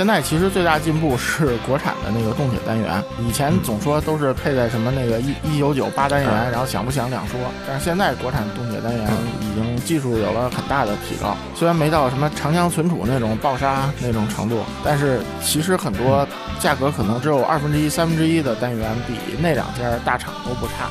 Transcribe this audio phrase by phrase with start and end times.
[0.00, 7.38] 现在其实最大进步是国产的那个动铁单元，以前总说都是配在什么那个一一九九八单元，然后响不响两说，
[7.68, 9.06] 但是现在国产动铁单元
[9.42, 16.26] 已经技术有了很大的提高，虽然没到什么长江存储那种爆杀那种程度，但是其实很多
[16.58, 20.88] 价格可能只有二分之一、三分之一的单元，比那两家大厂都不差。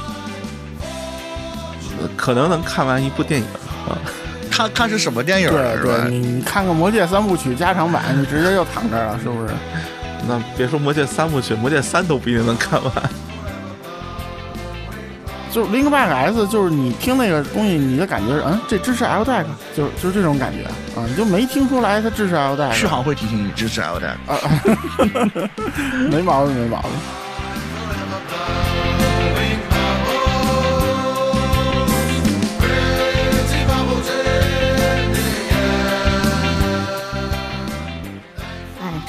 [2.16, 3.48] 可能能看完一部电影
[3.88, 3.98] 啊。
[4.59, 5.49] 看看是什么电影？
[5.49, 9.54] 对对，你你看个《魔戒》三部曲加长版，你直接就躺这儿了，是不是？
[10.27, 12.91] 那别说《魔戒》三部曲，《魔戒》三都不一定能看完。
[15.49, 19.45] 就 Link Back S，就是你听那个东西，你的感觉是，嗯，这支持 L Deck，
[19.76, 20.66] 就是就是这种感觉
[20.99, 22.71] 啊，你就没听出来它支持 L Deck。
[22.74, 24.37] 续航会提醒你支持 L Deck 啊，
[26.12, 26.91] 没毛病，没毛病。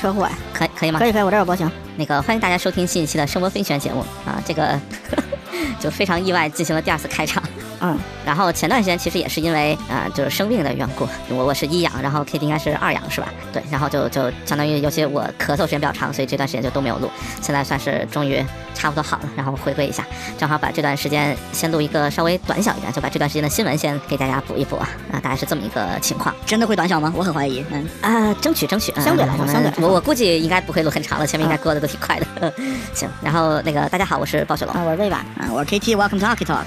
[0.01, 0.99] 车祸呀，可可以吗？
[0.99, 1.71] 可以可以，我这有保险。
[1.97, 4.81] 那个欢迎大家收听新一期的声波飞行员节目啊，这个
[5.79, 7.43] 就非常意外进行了第二次开场。
[7.81, 13.29] 嗯，然后前段时间其实也是因为啊，就是生病的缘故，我我是一阳，然后 Kitty 应该是二阳是吧？
[13.53, 17.11] 对，然后就就相当于尤其我咳嗽时间比较长，所以这段时间就都没有录。
[17.41, 20.05] 现在算是终于差不多好了，然后回归一下，
[20.39, 26.35] 正好把这段时间先录一个稍微短小一点，就把这段时间的新闻先给大家补一补啊，大概是这么一个情况。
[26.45, 27.13] 真的会短小吗？
[27.17, 27.65] 我很怀疑。
[27.71, 32.53] 嗯啊，争取争取，相对来说，相对我我估计 应该不会录很长了，前面应该过得都挺快的。
[32.93, 36.65] 行，然后那个大家好，我是暴雪龙，啊我是魏吧，我是 K T，Welcome to Hockey Talk。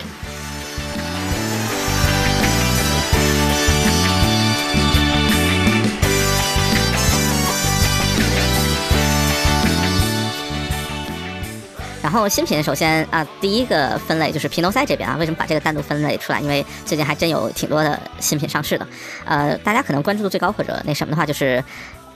[12.14, 16.40] 然后新品首先啊，第一个分类就是平头塞这边啊，为什么把这个单独分类出来？
[16.40, 18.88] 因为最近还真有挺多的新品上市的，
[19.26, 21.64] 呃，大家可能关注度最高或者那什么的话，就是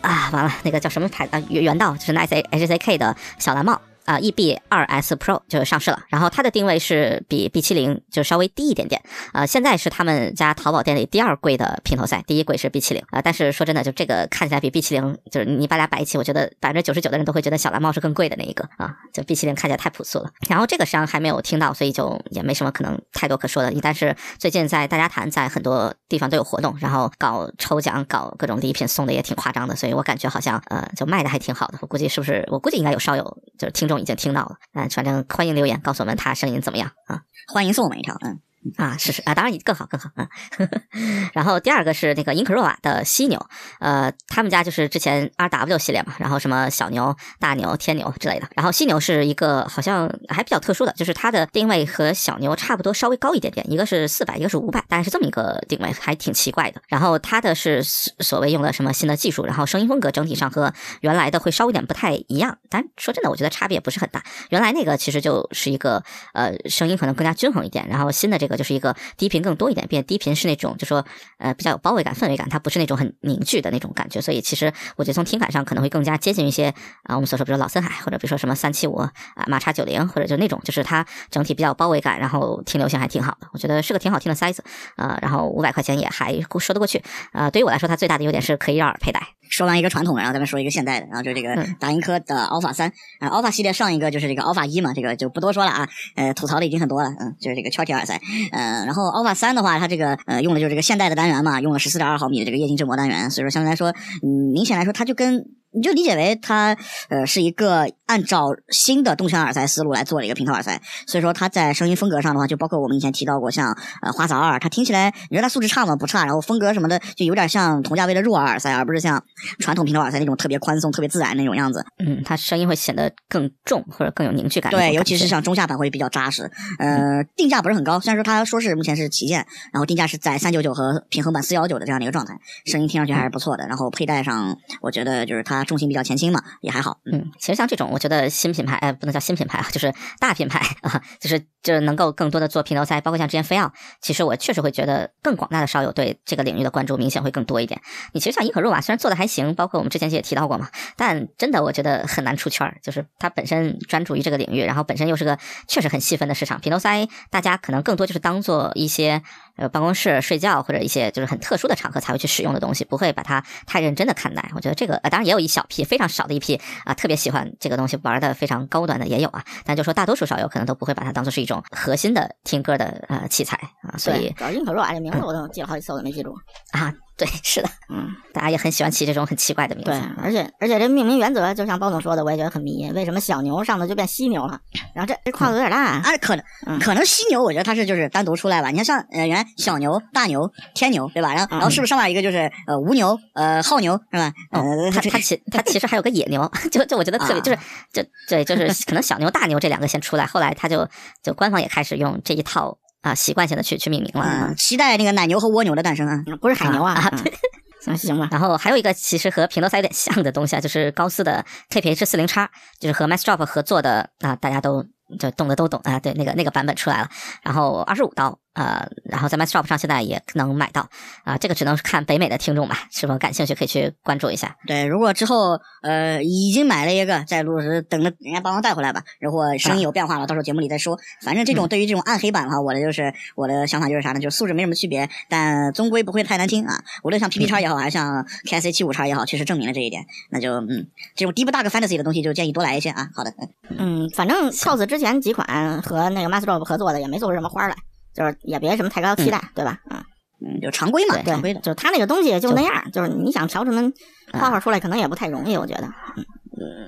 [0.02, 3.82] 啊，完了那个叫什么牌子啊，原原道就是 Nice H C K 的小蓝帽。
[4.08, 9.02] 啊，E B 二 S Pro 就上市了，然后它的定位是比 B 七零就稍微低一点点，
[9.34, 20.32] 呃，现在是他们家淘宝店里第二贵的平头塞，第一贵是 B 七零啊，但是说真的，就这个看起来比 B 七零，就是你把俩摆一起，我觉得百分之九十九的人都会觉得小蓝帽是更贵的那一个啊，就 B 七零看起来太朴素了。
[20.48, 23.74] 然后这个实际上还没有听到，所以就也没什么可能太多可说的。
[23.82, 31.78] 但是最近在大家谈，在很多地方都有活动，然后搞抽奖，搞各种礼品送的也挺夸张的，所以我感觉好像呃，就卖的还挺好的。
[31.82, 32.48] 我估计是不是？
[32.52, 33.24] 我估计应该有稍有
[33.58, 34.58] 就是听众已经听到了。
[34.74, 37.24] 嗯，反正欢迎留言告诉我们他声音怎么样啊？
[37.54, 38.40] 欢迎送我们一条，嗯。
[38.76, 40.82] 啊，是是啊，当然你更好更好啊呵呵。
[41.34, 43.40] 然后第二个是那个英克若瓦的犀牛，
[43.80, 48.48] 呃，他们家就是之前 R W 系列嘛，然后什么小牛、大牛、天牛之类的。
[48.56, 56.82] 然后犀牛是一个好像还比较特殊的，就是它的定位和小牛差不多，稍微高一点点，一个是四百，一个是五百，大概是这么一个定位，还挺奇怪的。
[56.88, 62.58] 然后它的是所谓用了什么新的技术，然后声音风格整体上和原来的会稍微有点不太一样。
[62.70, 64.24] 但说真的，我觉得差别不是很大。
[64.50, 66.04] 原来那个其实就是一个
[66.34, 68.57] 呃声音可能更加均衡一点，然后新的这个。
[68.58, 71.06] 就是一个低频更多一点，变低频是那种就说
[71.38, 76.74] 呃比较有包围感、氛围感，它不是那种很凝聚的那种感觉，所以其实我觉得从听感上可能会更加接近一些
[77.04, 79.12] 啊我们所说比如老森海或者比如说什么三七五啊
[79.48, 84.64] 马叉九零或者就那种就是它整体比较有包围感，然后听流性还挺好的，我觉得是个挺好听的塞子
[84.96, 87.50] 啊，然后五百块钱也还说得过去啊。
[87.50, 89.37] 对于我来说，它最大的优点是可以绕耳佩戴。
[89.50, 98.20] 说完一个传统的，然后咱们说一个现代的，然后就是这个达音科的 Alpha 三啊，Alpha 系列上一个就是这个 Alpha 一嘛，这个就不多说了啊，呃吐槽的已经很多了，嗯，就是这个圈体耳塞。
[98.52, 103.90] 嗯，然后 Alpha 三的话，它这个呃用的就是这个现代的单元嘛，用了十四点二毫米的这个液晶振膜单元，所以说相对来说，
[104.24, 105.46] 嗯，明显来说，它就跟
[105.78, 106.76] 你就理解为它
[107.10, 115.96] 呃是一个按照新的动圈耳塞思路来做的一个平头耳塞，所以说它在声音风格上的话，就包括我们以前提到过，像呃花洒二，它听起来你说它素质差吗？
[115.96, 119.24] 不差，然后风格什么的就有点像同价位的入耳耳塞，而不是像
[119.60, 121.86] 传统平头耳塞那种特别宽松、特别自然那种样子。
[122.00, 124.72] 嗯，它声音会显得更重或者更有凝聚感。
[124.72, 126.50] 对，尤其是像中下版会比较扎实。
[126.80, 133.68] 呃，定价不是很高，虽然说它说是目前是旗舰，然后定价是在三九九和平衡版四幺九的这样的一个状态，声音听上去还是不错的。
[133.68, 136.98] 然后佩戴上，我觉得就是它重心比较前倾嘛，也还好。
[137.12, 143.72] 嗯，其实像这种，我觉得新品牌，呃，不能叫新品牌啊，就是大品牌啊，就是就是能够更多的做平头塞，包括像之前飞奥，
[144.02, 147.80] 其实我确实会觉得更广大的烧友对这个领域的关注明显会更多一点。
[148.14, 155.38] 你其实像伊可若瓦，虽然做的还行，包括我们之前也提到过嘛，但真的我觉得很难出圈，就是它本身专注于这个领域，然后本身又是个
[155.68, 156.60] 确实很细分的市场。
[156.62, 159.22] 平头塞大家可能更多就是当做一些
[159.58, 164.50] 呃办公室睡觉或者一些就是很特殊的场合才会去使用的东西，不会把它太认真的看待。
[164.56, 176.34] 我觉得这个呃当然也有一小批非常少的一批啊特别喜欢这个东西玩的非常高端的也有啊，但就说大多数少有可能都不会把它当做是一种核心的听歌的呃器材啊，所以主要硬可弱啊，这名字我都记了好几次我都没记住
[176.72, 176.94] 啊。
[177.18, 179.90] 对，是的，嗯，大家也很喜欢起这种很奇怪的名字。
[179.90, 182.92] 对，而且而且这命名原则，就像包总说的，我也觉得很迷。
[182.92, 184.60] 为什么小牛上头就变犀牛了？
[184.94, 185.84] 然后这这跨度有点大。
[185.84, 188.70] 啊，可能嗯可能犀牛，我觉得它是就是单独出来吧。
[188.70, 191.34] 你看像呃原来小牛、大牛、天牛，对吧？
[191.34, 194.32] 然后然后是不是上面一个就是呃无牛、呃浩牛是吧？
[194.52, 194.62] 呃，
[194.92, 197.58] 它它其 它其实还有个野牛， 就就我觉得特别，啊就是
[197.92, 200.88] 就对，就是可能小牛、大牛这两个先出来，后来它就
[201.24, 204.24] 就官方也开始用这一套啊习惯性的去去命名了。
[204.26, 206.24] 嗯，期待那个奶牛和蜗牛的诞生啊。
[206.28, 207.34] 嗯不是海牛啊，啊对
[207.84, 212.50] 行行吧，然后还有一个其实和平头赛有点像的东西啊，就是高斯的 KPH 四零叉，
[212.80, 214.84] 就是和 Massdrop 合作的啊，大家都
[215.20, 217.10] 就懂的都懂啊，对，那个那个版本出来了，
[217.44, 218.38] 然后二十五刀。
[218.58, 220.90] 呃，然后在 Massdrop 上现在也能买到
[221.24, 224.58] 啊、这个只能看北美的听众吧，是否感兴趣可以去关注一下。
[224.66, 229.04] 对，如果之后呃已经买了一个，在录时等着人家帮忙带回来吧。
[229.20, 230.98] 如果声音有变化了，到时候节目里再说。
[231.24, 234.20] 反正这种对于这种暗黑版的话，我的就是我的想法就是啥呢？
[234.20, 236.84] 就是素质没什么区别，但终归不会太难听啊。
[237.04, 240.04] 无论像 PP 叉也好，还是像 KSA 七五叉也好，确实证明了这一点。
[240.32, 243.10] 那就嗯，这种 Deep Dark Fantasy 的东西就建议多来一些啊。
[243.14, 243.32] 好的，
[243.70, 247.76] 嗯嗯，反正 cos 之前几款和那个 Massdrop 合作的也没做出什么花儿来，
[248.18, 249.78] 就是也别什么太高期待，对吧？
[249.92, 250.04] 嗯，
[250.42, 251.60] 嗯，就常规嘛，常规，的。
[251.62, 253.92] 就他那个东西就那样，就是你想调什么
[254.34, 255.88] 画画出来，可能也不太容易，我觉得。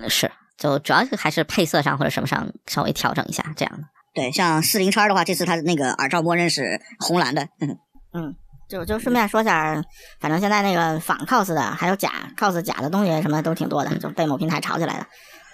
[0.01, 3.83] 嗯，是，就主要是还是配色上或者什么上稍微调整一下这样的。
[4.15, 7.47] 对，像四零叉的话，这次它那个耳罩默认是红蓝的。
[8.11, 8.33] 嗯
[8.67, 9.83] 就就顺便说下，
[10.19, 15.05] 反正现在那个仿 cos 的，还有假 cos 假的东西什么都挺多的，就被某平台炒起来的。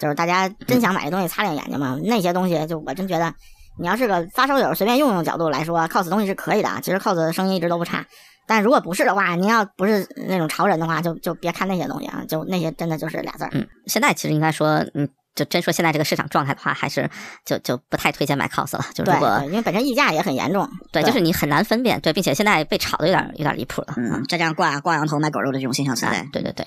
[0.01, 3.33] 就是大家真想买这东西擦亮眼睛嘛，那些东西就我真觉得，
[3.77, 6.79] 你要是个发烧友随便用用角度来说，cos 东西是可以的啊。
[6.81, 8.05] 其实 cos 的生意一直都不差，
[8.47, 13.49] 但如果不是的话，您要不是那种潮人的话，就就别看那些东西啊，就那些真的就是俩字儿。
[13.53, 17.09] 嗯，现在其实应该说，嗯，就真说现在这个市场状态的话，还是
[17.45, 18.85] 就就不太推荐买 cos 了。
[18.93, 20.69] 就对如果，因为本身溢价也很严重。
[20.91, 23.95] 对，就是你很难分辨，对，并且现在被炒的有点有点离谱了。
[23.97, 26.65] 嗯，再加上挂挂羊头卖狗肉的这种现象存在啊，，对对对。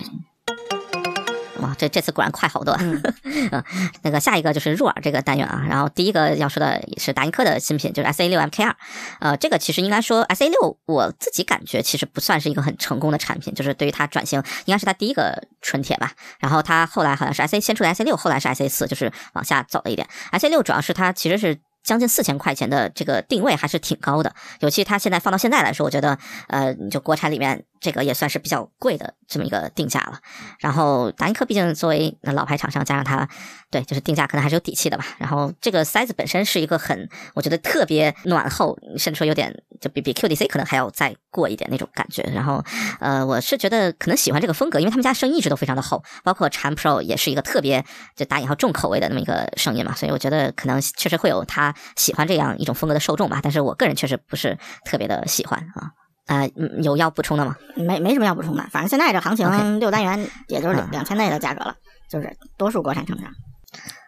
[1.61, 2.75] 哇，这这次果然快好多。
[2.79, 3.01] 嗯
[3.51, 3.63] 嗯，
[4.01, 8.75] 那个下一个就是入耳这个单元啊，然后第一个要说的也是达音科的新品，就是 S A 六 M K 二。
[9.19, 16.11] 呃，这个其实应该说 S A 六，我自己感觉其实不算是一个很成功的产品，就是对于它转型，应该是它第一个纯铁吧。
[16.39, 20.07] 然后它后来好像是 S A 先出的 S A 六，后来是 S A 四，就是往下走了一点。
[20.31, 21.59] S A 六主要是它其实是。
[21.81, 26.19] 将近四千块钱的这个定位还是挺高的，尤其它现在放到现在来说，我觉得，
[26.49, 30.19] 呃，就国产里面这个也算是比较贵的这么一个定价了。
[30.59, 33.27] 然后达音科毕竟作为老牌厂商，加上它
[33.69, 35.05] 对就是定价可能还是有底气的吧。
[35.17, 42.21] 然后这个塞子本身是一个很，我觉得特别暖厚，甚至说有点就比比 QDC 可能还要再过一点那种感觉。
[42.33, 42.63] 然后
[42.99, 47.85] 呃，我是觉得可能喜欢这个风格，因为他们家声音一直都非常的厚，包括禅 Pro 也是一个特别
[48.15, 53.39] 就打引号重口味的那么一个声音嘛，所以我觉得可能确实会有他喜欢这样一种风格的受众吧。
[53.41, 55.91] 但是我个人确实不是特别的喜欢啊。
[56.29, 57.55] 啊、嗯有要补充的吗？
[57.75, 61.75] 没没什么要补充的，反正现在这行情六单元也就是两千内的价格了，
[62.09, 63.29] 就是多数国产厂商。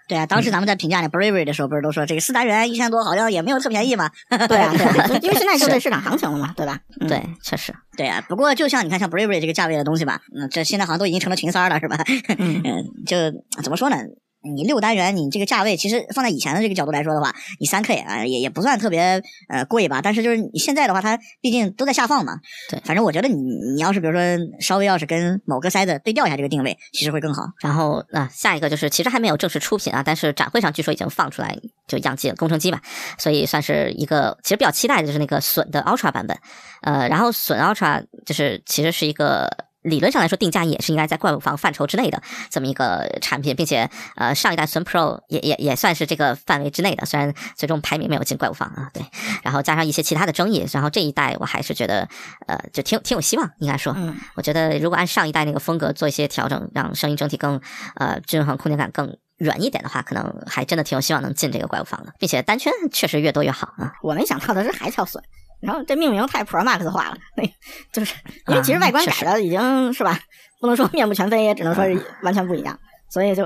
[0.07, 4.11] 对啊，当时咱们在评价那 Bravery 的时候，不是都说这个四单元一千多好像也没有特便宜嘛？
[4.29, 6.77] 对啊，对啊，因为现在就是市场行情了嘛，对吧？
[6.99, 11.97] 嗯，对，确实，对啊，不过就像你看，像 Bravery 这个价位的东西吧，嗯，这现在好像都已经成了群三了，是吧？
[12.37, 13.17] 嗯 嗯，就
[13.63, 13.97] 怎么说呢？
[14.43, 20.01] 你六单元，你这个价位，其实放在以前的这个角度来说的话，你三 K 啊、也也不算特别呃贵吧。
[20.01, 22.33] 但是就是你现在的话，它毕竟都在下放嘛。
[22.69, 23.35] 对反正我觉得你
[23.75, 24.21] 你要是比如说
[24.59, 27.43] 稍微要是跟某个塞子对调一下这个定位，其实会更好。
[27.61, 31.57] 然后那、下一个就是其实还没有正式出品啊，但是展会上据说已经放出来
[31.87, 32.81] 就样机了，工程机吧，
[33.17, 36.37] 所以算是一个其实比较期待的就是那个隼的 Ultra 版本，
[36.81, 39.49] 呃，然后隼 Ultra 就是其实是一个。
[39.81, 49.03] 理论上来说，定价也是应该在怪物房范畴之内的这么一个产品，并且呃，上一代隼 Pro 也也也算是这个范围之内的，虽然最终排名没有进怪物房啊，对。
[49.43, 52.07] 然后加上一些其他的争议，然后这一代我还是觉得
[52.47, 57.59] 呃，就挺挺有希望，应该说，嗯我觉得如果按上一代那个风格做一些调整，让声音整体更
[57.95, 63.93] 呃均衡，空间感更软一点的话，可能还真的挺有希望能进这个怪物房的，并且单圈确实越多越好啊。
[64.03, 65.23] 我没想到的是还跳损，
[65.61, 67.43] 然后这命名太 Pro Max 化了，那
[67.91, 68.15] 就是
[68.47, 70.19] 因为其实外观改的已经是吧，
[70.59, 72.77] 不能说面目全非，也只能说是完全不一样，
[73.09, 73.45] 所以就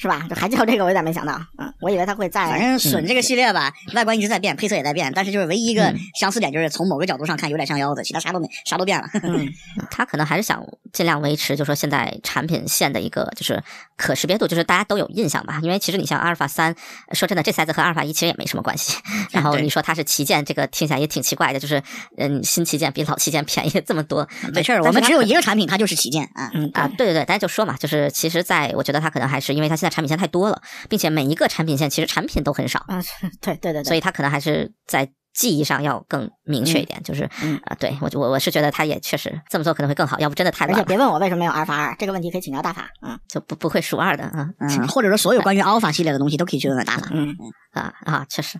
[0.00, 9.06] 是吧，这还叫这个我有点没想到，嗯，我以为它会在反正隼这个系列吧，外观一直在变，配色也在变，但是就是唯一一个嗯相似点，就是从某个角度上看有点像腰子，其他啥都没啥都变了。
[9.22, 9.46] 嗯
[9.90, 13.62] 他可能还是想尽量维持，就说现在产品线的一个就是
[13.98, 15.60] 可识别度，就是大家都有印象吧。
[15.62, 16.74] 因为其实你像阿尔法三，
[17.12, 18.96] 说真的，这塞子和阿尔法一其实也没什么关系。
[19.32, 21.82] 然后你说它是旗舰，这个听起来也挺奇怪的，就是
[22.16, 24.26] 嗯，新旗舰比老旗舰便宜这么多。
[24.54, 26.50] 没事儿，我们只有一个产品，它就是旗舰啊。
[26.54, 33.02] 嗯啊，对对对，大家就说嘛，就是其实在我觉得它可能还是因为它现在产品线太多了，并且每一个产品线其实产品都很少，啊，
[33.40, 42.88] 对对对对，所以它可能还是在记忆上要更明确一点，就是嗯啊，对我我我是觉得它也确实这么做可能会更好，要不真的太乱了，而且别问我为什么没有阿尔法二，这个问题可以请教大法。
[43.02, 44.48] 嗯就不不会数二的啊。
[44.58, 47.08] 嗯，或者说所有关于 Alpha 系列的东西都可以去问问大法。
[47.12, 47.34] 嗯
[47.72, 48.58] 啊啊，确实，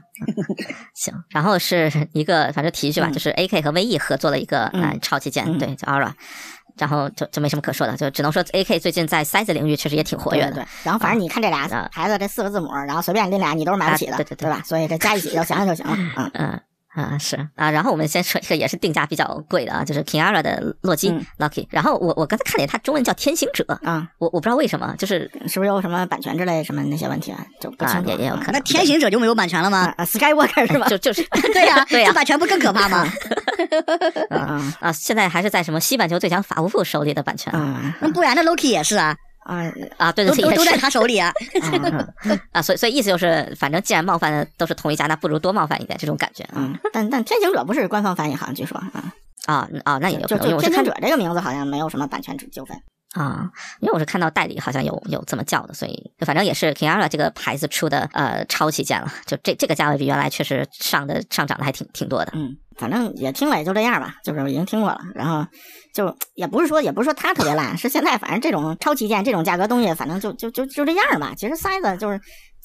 [0.94, 1.12] 行。
[1.30, 6.12] 然后是一个，反正提一句吧，嗯就是 A K 和 V E 合作了一个嗯呃超旗舰，嗯对，叫 Aura。
[6.80, 10.52] 然后就就没什么可说的，就只能说 A K 最近在塞子领域确实也挺活跃的。
[10.52, 14.62] 对对对，然后反正你看这俩啊牌子这四个字母，然后随便拎俩你都是买不起的，啊对对对吧？
[14.64, 15.94] 所以这加一起就想想就行了。
[16.16, 16.60] 嗯嗯
[16.92, 21.66] 啊是啊，然后我们先说一个也是定价比较贵的啊，就是 Kinara 的洛基、嗯 Lucky。
[21.70, 27.46] 然后我我刚才看了一眼，它中文叫天行者，啊，我我不知道为什么，就是是不是有什么版权之类什么那些问题啊？
[27.60, 28.08] 就不啊清楚。
[28.08, 28.52] 嗯也也有可能。
[28.52, 29.92] 那天行者就没有版权了吗？
[29.96, 30.86] 啊啊，Skywalker 是吧？
[30.88, 31.22] 就就是
[31.54, 33.06] 对 呀，对呀这版权不更可怕吗？
[34.30, 39.64] 嗯嗯啊，现在还是在什么西半球最强法务部手里的版权啊嗯那不然那 Loki 也是啊，啊
[39.96, 41.32] 啊，对都对对，都都在他手里啊。
[42.24, 49.12] 嗯 啊，所以所以意思就是，反正既然冒犯的都是同一家，那不如多冒犯一点这种感觉啊嗯，但但天行者不是官方翻译，好像据说啊，
[49.46, 52.76] 啊啊，那也有可就就天行者这个名字好像没有什么版权纠纷。
[53.14, 62.30] 啊，因为我是看到代理好像有有这么叫的，所以反正也是 Kiara 这个牌子出的呃超旗舰了，就这这个价位比原来确实上的上涨的还挺挺多的。
[62.36, 65.46] 嗯，反正也听了也就这样吧，就是已经听过了，然后
[65.94, 71.34] 就也不是说也不是说它特别烂，是现在反正这种超旗舰这种价格东西，反正就就就就这样吧。
[71.36, 72.18] 其实塞子就是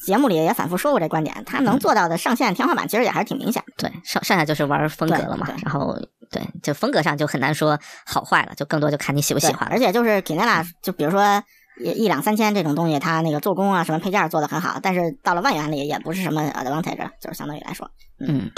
[0.05, 3.73] 节目里也反复说过这观点，它能做到的上限天花板其实也还是挺明显的。
[3.77, 5.93] 对，上上下就是玩风格了嘛然后
[6.31, 9.77] 对，就风格上就很难说好坏了，就更多就看你喜不喜，欢而。
[9.77, 11.43] 且就是 Kinela，就比如说
[11.83, 17.89] 一一两三千这种东西，它那个做工啊什么配件做的很好，但是到了万元里也不是什么 advantage，了就是相当于来说，
[18.25, 18.49] 嗯。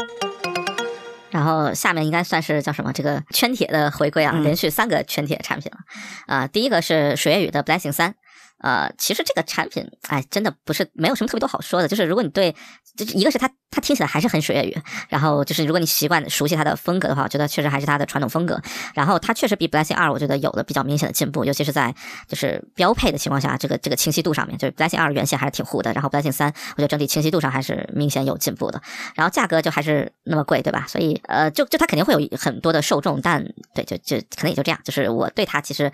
[1.37, 2.91] 然后下面应该算是叫什么？
[2.91, 5.77] 这个圈铁的回归啊，嗯连续三个圈铁产品了。
[6.25, 8.15] 啊、第一个是水月雨的 Blessing 三。
[8.59, 11.87] 呃，其实这个产品，哎，真的不是没有什么特别多好说的。
[11.87, 12.55] 就是如果你对，
[12.95, 14.75] 就是一个是它它听起来还是很水月语，
[15.09, 18.59] 然后就是如果你习惯熟悉它的风格的话，我觉得确实还是它的传统风格。
[18.95, 21.93] 然后它确实比 Blessing 二，我觉得有了比较明显的进步，尤其是在
[22.27, 28.81] 就是标配的情况下，这个这个清晰度上面，就是 Blessing 二原先还是挺糊的，然后 Blessing 三，我觉得整体清晰度上还是明显有进步的。
[29.15, 30.85] 然后价格就还是那么贵，对吧？
[30.87, 33.45] 所以呃，就就它肯定会有很多的受众，但
[33.75, 34.79] 对，就就可能也就这样。
[34.83, 35.91] 就是我对它其实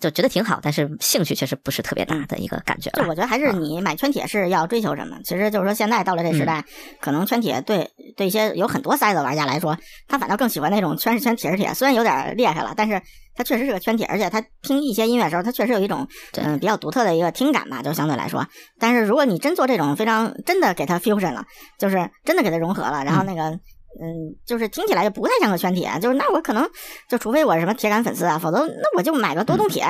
[0.00, 3.02] 就觉得挺好，但是兴趣确实不是特别大的一个感觉吧。
[3.02, 5.16] 就我觉得还是你买圈铁是要追求什么？
[5.24, 6.64] 其实就是说现在到了这时代，
[7.00, 13.00] 可能圈铁对对一些有很多塞子玩家来说，他反倒更喜欢那种圈是圈铁是铁，虽然有点厉害了，但是
[13.34, 16.06] 它确实是个圈铁，而且他听一些音乐的时候，他确实有一种
[16.36, 18.46] 嗯比较独特的一个听感吧，就相对来说。
[18.78, 21.44] 但是如果你真做这种非常真的给它 fusion 了，
[21.78, 23.58] 就是真的给它融合了，然后那个。
[23.96, 26.68] 嗯，就是听起来就不太像个圈铁，就是那我可能
[27.08, 29.84] 就除非我是什么铁杆粉丝啊，否则那我就买个多动铁、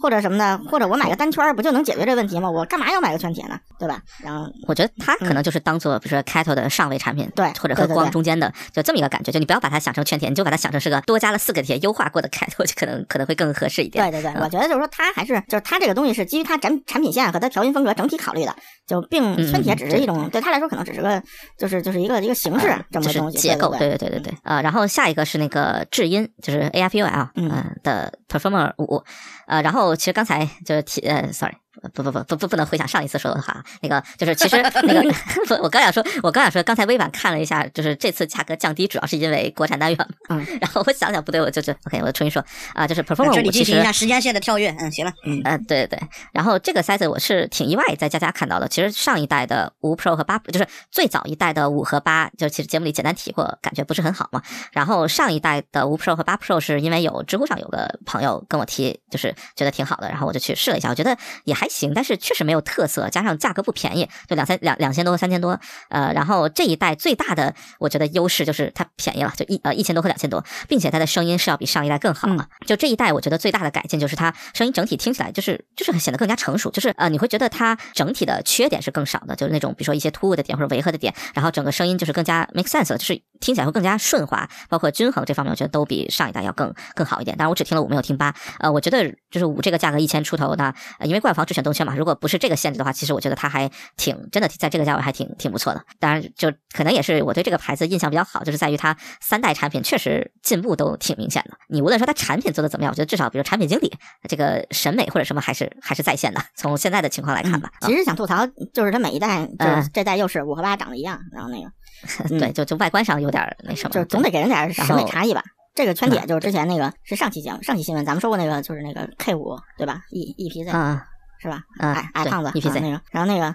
[0.00, 2.50] 或者什么的，或者我买个单圈儿不就能解决这问题吗？
[2.50, 3.58] 我干嘛要买个圈铁呢？
[3.78, 4.00] 对吧？
[4.22, 9.30] 然后我觉得它可能就是当做比如说 Kato 的上位产品，对或者和光中间的，就这么一个感觉。
[9.32, 14.04] 就你不要把它想成圈铁，你就把它想成是个多加了四个铁优化过的 Kato，就可能可能会更合适一点。
[14.04, 18.54] 对对对，嗯我觉得就是说它还是就是它这个东西是基于它产产品线和它调音风格整体考虑的，
[18.86, 21.22] 就并嗯圈铁只是一种对它来说可能只是个
[21.58, 24.38] 就是就是一个一个形式这么个东西结构，对对对对对对。
[24.44, 29.02] 呃，然后下一个是那个智音，就是 AIPUL 嗯呃的 Performer 五，
[29.46, 31.56] 呃，然后我其实刚才就是提呃，sorry。
[31.92, 35.02] 不不不不不不能回想上一次说的话，那个就是其实 那个
[35.46, 44.74] 不，我刚想说，我刚想说，刚才微版看了一下，就是这次价格降低主要是因为国产单元嘛，嗯，然后我想想不对，我就就 OK，我重新说啊、就是 Performer 里五其实进行一下时间线的跳跃。
[44.80, 45.12] 嗯，行了，
[45.44, 46.00] 呃，对对对，
[46.32, 48.68] 然后这个塞子我是挺意外，在佳佳看到的。
[48.68, 54.42] 其实上一代的五 Pro 和八，就是最早一代的五和八，就是其实节目里简单提过，感觉不是很好嘛。
[54.72, 65.60] 然后上一代的五 Pro 和八 Pro 是因为有知乎上有个朋友跟我提，就是觉得挺好的，然后我就去试了一下，我觉得也还行，但是确实没有特色，加上价格不便宜，就两三两两千多三千多。
[65.90, 72.48] 呃，然后这一代最大的我觉得优势就是它便宜了，就一呃一千多和两千多，并且它的声音是要比上一代更好了。
[72.66, 87.36] 就这一代，我觉得最大的改进就是它声音整体听起来就是就是显得更加成熟，就是呃你会觉得它整体的缺点是更少的，就是那种比如说一些突兀的点或者违和的点，然后整个声音就是更加 make sense 了，就是听起来会更加顺滑，包括均衡这方面，我觉得都比上一代要更更好一点。
[87.36, 95.82] 当然我只听了五没有听八，呃，我觉得就是五这个价格一千出头呢，呃因为冠防只选动圈嘛，如果不是这个限制的话，其实我觉得它还挺真的在这个价位还挺挺不错的。
[95.98, 101.56] 当然就可能也是我对这个牌子印象比较好，就是在于它三代产品确实进步都挺明显的。
[101.68, 103.92] 你无论说它产品做的怎么样，我觉得至少比如产品经理
[104.28, 106.40] 这个审美或者什么还是还是在线的。
[106.54, 111.72] 从现在的情况来看吧，啊其实想吐槽就是它每一代就是嗯这代又是五和八长得一样，然后那个嗯
[112.38, 115.42] 对，就就外观上有点那什么，就是总得给人点审美差异吧。
[115.74, 121.06] 这个圈铁嗯就是之前那个是上期节目上期新闻咱们说过那个就是那个 K 五对吧？E E P Z 啊
[121.38, 121.62] 是吧？
[121.78, 123.54] 啊对矮矮胖子 EPZ 啊那个，然后那个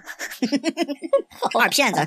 [1.52, 2.00] 偶尔骗子。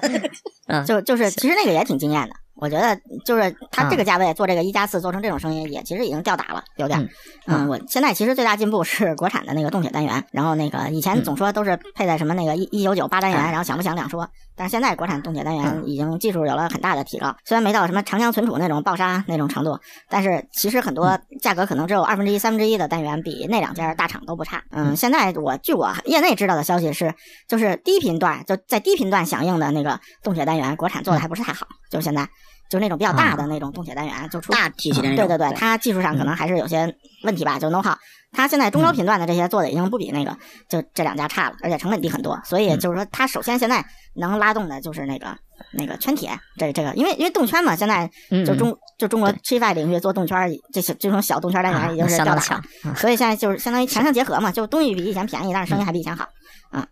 [0.68, 7.10] 嗯，就就是其实那个也挺惊艳的，我觉得就是它这个价位做这个一加四做成这种声音，也其实已经吊打了，有点。
[7.48, 14.30] 嗯，我现在其实最大进步是国产的那个动铁单元，然后那个以前总说都是配在什么那个一一九九八单元，然后响不响两说。
[14.56, 24.62] 但是现在国产动铁单元已经技术有了很大的提高，虽然没到什么长江存储那种爆杀那种程度，但是其实很多价格可能只有二分之一、三分之一的单元比那两家大厂都不差。
[24.72, 27.14] 嗯，现在我据我业内知道的消息是，
[27.48, 32.28] 就是低频段就在低频段响应的那个动铁单元，国产做的还不是太好，就是现在。
[32.70, 35.28] 就是那种比较大的那种动铁单元，就出大体系的那种。
[35.28, 37.96] 对对对，它技术上可能还是有些问题吧，就 know how。
[38.32, 40.38] 它现在中高频段的这些做的已经不比那个
[40.70, 42.40] 就这两家差了，而且成本低很多。
[42.46, 43.84] 所以就是说，它首先现在
[44.14, 45.36] 能拉动的就是那个
[45.74, 48.08] 那个圈铁，这这个，因为因为动圈嘛，现在
[48.46, 50.38] 就中就中国 h i 领域做动圈，
[50.72, 52.62] 这些这种小动圈单元已经是吊打了。
[52.96, 56.28] 所以现在就是相当于强强结合嘛，就东西比以前便宜，但是声音还比以前好。
[56.72, 56.86] 嗯。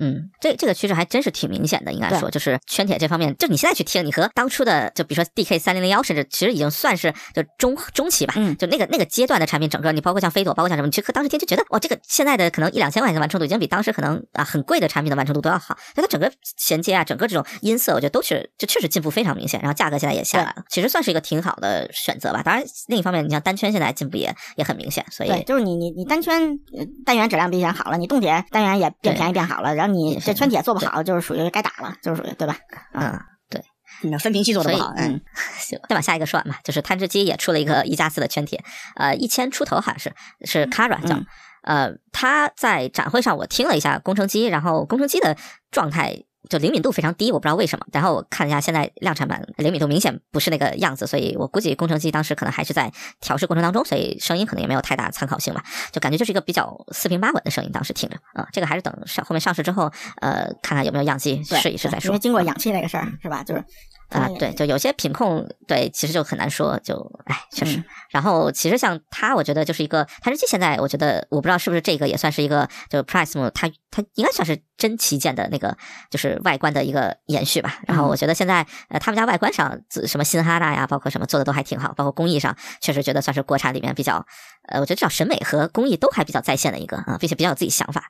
[0.00, 22.42] 嗯，这这个趋势还真是挺明显的，应该说就是圈铁这方面，就你现在去听，你和当初的就比如说 D K 三零零幺，甚至其实已经算是就中中期吧，就那个那个阶段的产品，整个你包括像飞朵，包括像什么，你去和当时听就觉得哇，这个现在的可能一两千块钱的完成度已经比当时可能啊很贵的产品的完成度都要好，那它整个衔接啊，整个这种音色，我觉得都是就确实进步非常明显，然后价格现在也下来了，其实算是一个挺好的选择吧。
[22.42, 26.58] 当然另一方面，你像单圈现在进步也也很明显，所以对就是你你你单圈
[27.04, 30.74] 单元质量比以前好了，你动铁单元也变便宜变好了，然后你这圈铁做。
[30.74, 32.56] 不好就是属于该打了，就是属于对吧？
[32.94, 33.18] 嗯，
[33.48, 33.62] 对，
[34.02, 35.20] 那分屏器做的不好，嗯，
[35.58, 36.60] 行，再往下一个说完吧。
[36.64, 38.62] 就是探知机也出了一个一加四的圈铁，
[38.96, 40.12] 呃，一千出头好像是
[40.44, 41.16] 是 Kara 叫，
[41.62, 45.36] 呃，他在展会上我听了一下工程机，然后工程机的
[45.70, 46.24] 状态。
[46.50, 47.86] 就灵敏度非常低，我不知道为什么。
[47.92, 55.64] 然后我看一下，现在量产版灵敏度明显不是那个样子，所以我估计工程机当时可能还是在调试过程当中，所以声音可能也没有太大参考性吧。
[55.92, 62.08] 就感觉就是一个比较四平八稳的声音，当时听着啊，这个还是等上后面上市之后，呃，看看有没有样机试一试再说。
[62.08, 63.42] 因为经过氧气那个事儿是吧？
[63.44, 63.64] 就是。
[64.10, 66.96] 啊，对，就有些品控，对，其实就很难说，就，
[67.26, 67.82] 哎，确实。
[68.10, 70.46] 然后，其实像它，我觉得就是一个台式机。
[70.48, 75.76] 现在我觉得，我不知道是不是这个也算是一个，就 Prism，它它应该算是真旗舰的那个，
[76.10, 77.78] 就是外观的一个延续吧。
[77.86, 84.26] 然后，我觉得现在，呃，他们家外观上，什么新哈娜呀，包括什么做的都还挺好，包括工艺上，确实觉得算是国产里面比较，
[84.68, 88.06] 呃，我觉得至少审美和工艺都还比较在线的一个啊，并且比较有自己想法。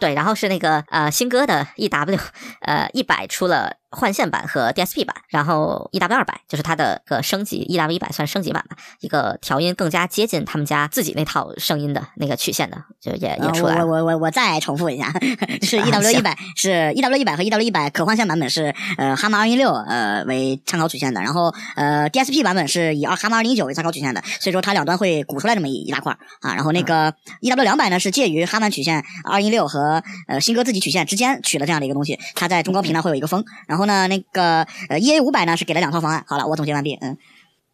[0.00, 2.18] 对，然后是那个呃新歌的 E W，
[2.62, 3.76] 呃一百出了。
[3.94, 13.86] 换线版和 DSP 版，然后 EW 二百就是它的个升级，EW 一百算升级版吧，一个调音更加接近他们家自己那套声音的那个曲线的，就也也出来了。
[13.86, 15.12] 我我我我再重复一下，
[15.62, 26.54] 是 EW 一百是 EW 一百和 EW 一百可换线版本是呃哈曼二零六呃为参考曲线的，然后呃 DSP 版本是以二哈曼二零九为参考曲线的，所以说它两端会鼓出来这么一一大块啊。
[26.54, 33.83] 然后那个 EW 两百呢是介于哈曼曲线二零六和呃新歌自己曲线之间取了这样的一个东西，它在中高频呢会有一个风，然后。
[33.86, 36.24] 呢，那个呃，E A 五百呢是给了两套方案。
[36.26, 36.98] 好了，我总结完毕。
[37.00, 37.16] 嗯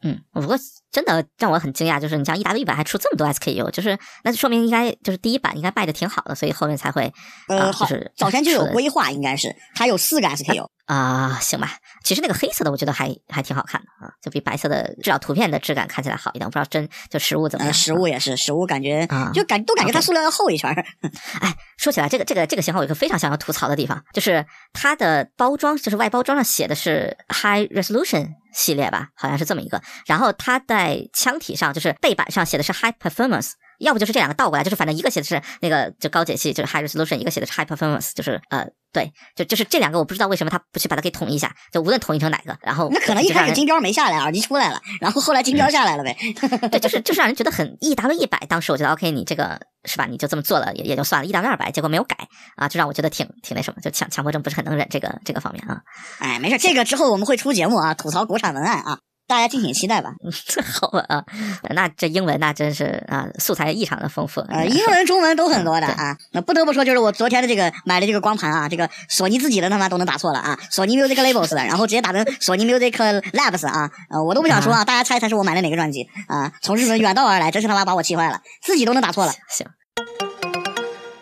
[0.02, 0.56] 嗯，不过
[0.90, 7.12] 真的让我很惊讶，就是你像 E W 一百还出这么多 S K U，就是那就说明应该就是第一版应该卖的挺好的，所以后面才会
[7.48, 10.42] 呃，就是早前就有规划，应该是它有四个 S
[10.90, 11.70] 啊，行吧，
[12.02, 16.44] 其实那个黑色的我觉得还还挺好看的啊，就比白色的至少图片的质感看起来好一点。
[16.44, 17.72] 我不知道真就实物怎么样？
[17.72, 20.68] 实物也是，实物感觉就感都感觉它塑料要厚一圈。
[21.40, 29.80] 哎，说起来这个这个这个型号有一个非常想要吐槽的地方，就是它的包装，就是外包装上写的是 High Resolution 系列吧，好像是这么一个。
[30.06, 33.52] 然后它在腔体上，就是背板上写的是 High Performance。
[33.80, 46.16] 要不就是这两个倒过来，就是反正一个写的是那个就高解析，就是 high resolution，一个写的是 high performance，就是呃对，就就是这两个我不知道为什么他不去把它给统一一下，就无论统一成哪个，然后那可能一开始金标没下来，耳机出来了，然后后来金标下来了呗。
[46.70, 50.06] 对，就是就是让人觉得很 E W 一百，当时我觉得 OK，你这个是吧？
[50.06, 52.16] 你就这么做了也也就算了，E W 二百结果没有改
[52.56, 55.80] 啊，就让我觉得挺挺那什么，就强强迫症不是很能忍这个这个方面啊。
[56.18, 58.98] 哎，没事，这个之后我们会出节目啊，吐槽国产文案啊。
[59.30, 60.10] 大家敬请期待吧。
[60.80, 61.24] 好啊，
[61.70, 64.40] 那这英文那真是啊，素材异常的丰富。
[64.48, 66.16] 呃，英文、中文都很多的啊。
[66.32, 73.88] 那不得不说，就是我昨天的这个买的这个光盘啊，这个索尼自己的他妈都能打错了啊，索尼 Music Labels 的，然后直接打成 索尼 Music Labs 啊。
[74.10, 76.52] 呃，我都不想说啊，大家猜猜是我买的哪个专辑啊？
[76.60, 79.32] 从日本远道而来，真是他妈把我气坏了，自己都能打错了。
[79.48, 79.64] 行。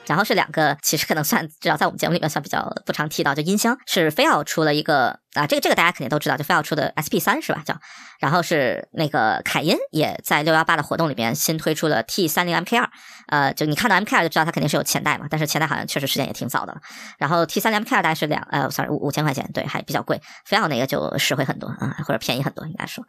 [0.07, 7.63] 然后是两个，其实可能算至少在我们节目里面算比较不常提到，就音箱是飞奥出了一个啊，这个这个大家肯定都知道，就飞奥出的 SP 三是吧？
[7.65, 7.79] 叫，
[8.21, 12.91] 然后是那个凯音也在六幺八的活动里面新推出了 T 三零 MK 二，
[13.29, 16.81] 呃，就你看到 MK 二就知道它肯定是有前代嘛，但是前代好像确实时间也挺早的了。
[17.19, 20.21] 然后 T 三零 MK 二大概是两呃，sorry 五五千块钱，对，还比较贵。
[20.45, 23.05] 飞奥那个就实惠很多啊，或者便宜很多应该说。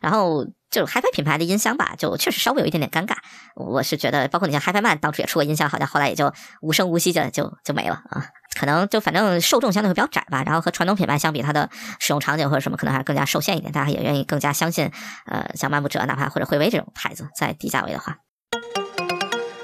[0.00, 0.44] 然后。
[0.70, 3.14] 就 HiFi 品牌的音箱吧，就确实稍微有一点点尴尬。
[3.54, 8.26] 我是觉得，包括你像 HiFi Man 当初也出过音箱，好像后来也就无声无息的就就没了啊。
[8.58, 14.90] 可能就反正受众相对会比较窄吧，然后和传统品牌相比，它的使用场景或者什么可能还更加受限一点，大家也愿意更加相信，
[15.26, 18.18] 呃，像漫步者哪怕或者惠威这种牌子，在低价位的话。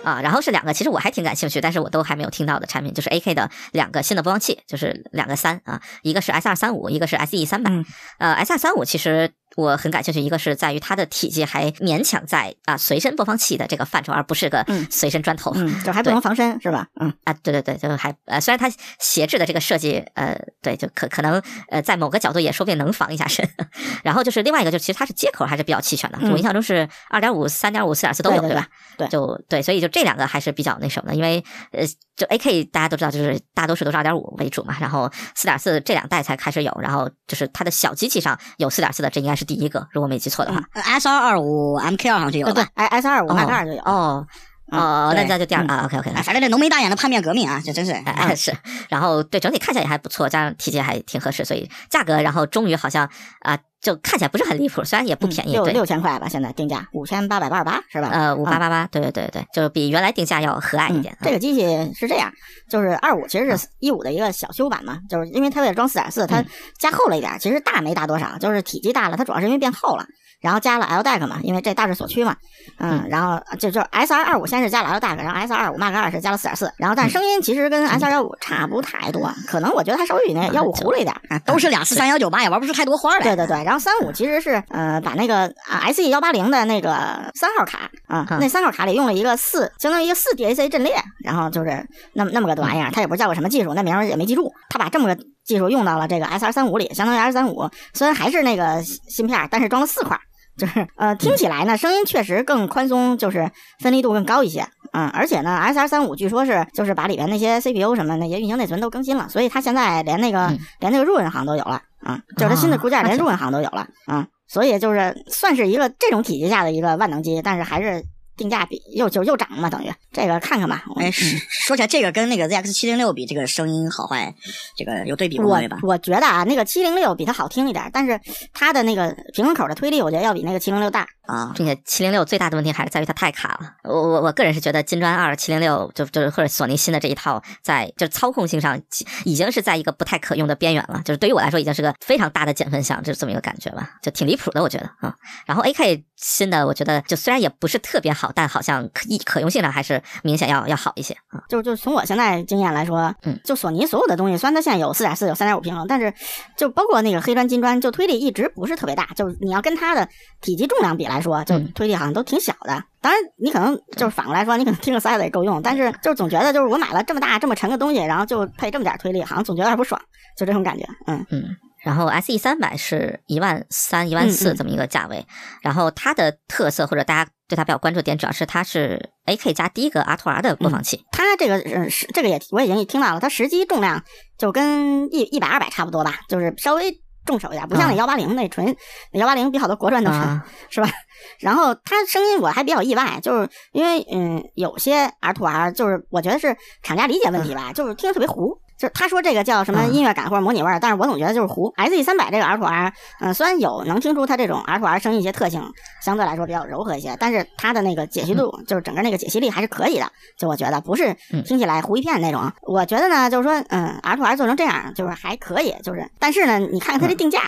[0.02, 7.70] 啊，然后是两个，其实我还挺感兴趣，但是我都还没有听到的产品，就是 AK 的两个新的播放器，就是两个三啊，一个是 S 二三五，一个是 SE 三百。
[8.18, 16.86] 呃，S 二三五其实我很感兴趣，一个是在于它的体积还勉强在啊随身播放器的这个范畴，而不是个随身砖头，嗯，就还不能防身是吧？
[17.00, 23.48] 嗯啊，对对对，就还呃，虽然它斜置的这个设计，呃，对，就可可能呃在某个角度也说不定能防一下身。
[24.04, 28.68] 然后就是另外一个，就其实它是接口还是比较齐全的，我印象中是二点五、三点五、四点四都有，对吧？
[28.96, 31.84] 对，就对，所以就这两个还是比较那什么的，因为呃，
[32.20, 40.62] 就 AK 大家都知道，就是大多数都是二点五为主嘛，然后四点四这两代才开始有，然后就是它的小机器上有四点四的，这应该是第一个，如果没记错的话。
[40.74, 42.62] S 二二五 MK 二好像就有了对。
[42.74, 43.80] ，S 二五 Mark 二就有。
[43.84, 44.26] 哦
[44.70, 47.92] 哦，那那就第二啊，OK OK，哎，反正这浓眉大眼的叛变革命啊，这真是。
[47.92, 48.52] 哎哎是，
[48.88, 53.08] 然后对整体看起来也还不错，加上体积还挺合适，所以价格然后终于好像
[53.40, 55.72] 啊、就看起来不是很离谱，虽然也不便宜，六对。
[55.72, 58.10] 六千块吧，现在定价五千八百八十八是吧？
[58.12, 61.16] 呃，五八嗯八八，对对对对，就是比原来定价要和蔼一点。
[61.22, 62.30] 这个机器是这样，
[62.68, 66.44] 就是二五其实是一五的一个小修版嘛，就是因为它为了装四点四，它
[66.78, 70.04] 加厚了一点，其实大没大多少，就是体积大了，它主要是因为变厚了。
[70.40, 72.34] 然后加了 L deck 嘛，因为这大势所趋嘛，
[72.78, 83.22] 嗯，然后就就 S 二二五先是加了 L deck，然后 S 二五 Mark 二是加了四点四，然后但声音其实跟 S 二幺五差不太多，可能我觉得它稍微比那幺五糊了一点，啊，都是两四三幺九八，也玩不出太多花来。
[83.22, 100.18] 对对对，然后三五其实是呃把那个啊 SE 幺八零的那个三号卡啊，那三号卡里用了一个四，相当于一个四 DAC 阵列，然后就是那么那么个玩意儿，它也不是叫个什么技术，那名儿也没记住，他把这么个技术用到了这个 S 二三五里，相当于 S 三五，虽然还是那个芯片，但是装了四块。
[100.60, 118.04] 就 是呃，听起来呢，声音确实更宽松，就是分离度更高一些，嗯，而且呢，S R 三五据说是就是把里边那些 CPU 什么那些运行内存都更新了，所以它现在连那个、嗯连那个 Run 行都有了，啊、就是它新的固件连 Run 行都有了，啊、所以就是算是一个这种体积下的一个万能机，但是还是
[118.40, 121.38] 定价比又就又涨了嘛，等于这个看看吧，哎，嗯说
[121.70, 124.34] 说起来，这个跟那个 ZX 七零六比，这个声音好坏，
[124.76, 125.78] 这个有对比我过吧？
[125.82, 128.18] 我觉得啊，那个七零六比它好听一点，但是
[128.54, 131.06] 它的那个平衡口的推力，我觉得要比那个七零六大。
[131.26, 133.74] 啊，并且七零六最大的问题还是在于它太卡了。
[133.84, 138.80] 我我我个人是觉得金砖二七零六就就是或者索尼新的这一套，在就是操控性上
[139.24, 141.00] 已经是在一个不太可用的边缘了。
[141.04, 145.14] 就是对于我来说，已经是个非常大的减分项，就是这么一个感觉吧，就挺离谱的，我觉得啊、
[145.46, 151.42] 然后 AK 新的，我觉得就虽然也不是特别好，但好像可一可用性上还是明显要要好一些啊。
[151.48, 156.12] 就就从我现在经验来说，嗯，就索尼所有的东西，虽然它现在有四点四、有三点五平衡，但是
[156.56, 159.06] 就包括那个黑砖、金砖，就推力一直不是特别大。
[159.14, 160.08] 就是你要跟它的
[160.40, 162.82] 体积重量比来说，就嗯推力好像都挺小的。
[163.02, 169.98] 当然，你可能就是反过来说，你可能听个塞子也够用，但是就是总觉得就是我买了这么大这么沉个东西，然后就配这么点推力，好像总觉得有点不爽，
[170.36, 170.84] 就这种感觉。
[171.06, 171.44] 嗯，嗯，
[171.82, 175.26] 然后 SE 三百是一万三、一万嗯嗯四这么一个价位，
[175.62, 181.04] 然后它的特色或者大家对它比较关注点，主要是它是 AK 加第一个 R to R 的播放器。
[181.12, 184.04] 它这个呃是这个也我已经听到了，它实际重量
[184.36, 188.74] 就跟一一百二百差不多吧，就是稍微重手一点，不像那啊幺八零那纯
[189.12, 190.20] 幺八零比好多国专都沉。
[190.20, 190.90] 啊， 是吧？
[191.38, 198.58] 然后它声音我还比较意外，就是因为嗯，有些 R to R 就是我觉得是厂家理解问题吧，就是听着特别糊。
[198.80, 201.70] 就是他说这个叫什么嗯音乐感或者模拟味儿，但是我总觉得就是糊。
[201.76, 205.62] S E 三百这个 R to R，嗯，虽然有能听出它这种 R to R 声音一些特性，
[206.02, 210.10] 相对来说比较柔和一些，但是它的那个解析度，就是整个那个解析力还是可以的。
[210.38, 212.50] 就我觉得不是嗯听起来糊一片那种。
[212.62, 217.40] 我觉得呢，就是说，嗯，R to R 做成这样，就是还可以，就是，但是呢，你看看它这定价，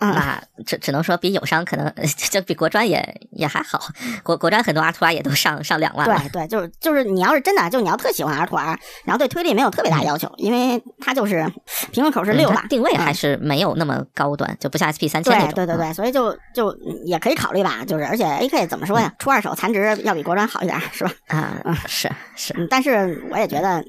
[0.00, 1.92] 嗯，那只只能说比友商可能
[2.30, 3.80] 就比国专也也还好，
[4.22, 6.18] 国国专很多 R to R 也都上上两万了。
[6.32, 11.44] 对对，就是就是你要是真的，就你要特喜欢 R to R，然后对推力没有特别大要求，因为它就是
[11.92, 15.48] 平衡口是嗯六吧，它定位还嗯是没有那么高端，就不像 SP 三千那种。
[15.50, 16.72] 嗯对对对对，所以就就
[17.04, 21.10] 也可以考虑吧，就是而且 AK 怎么说呀，出二手残值要比国专好一点，是吧？
[21.28, 23.84] 啊，是是，嗯，但是我也觉得，哎，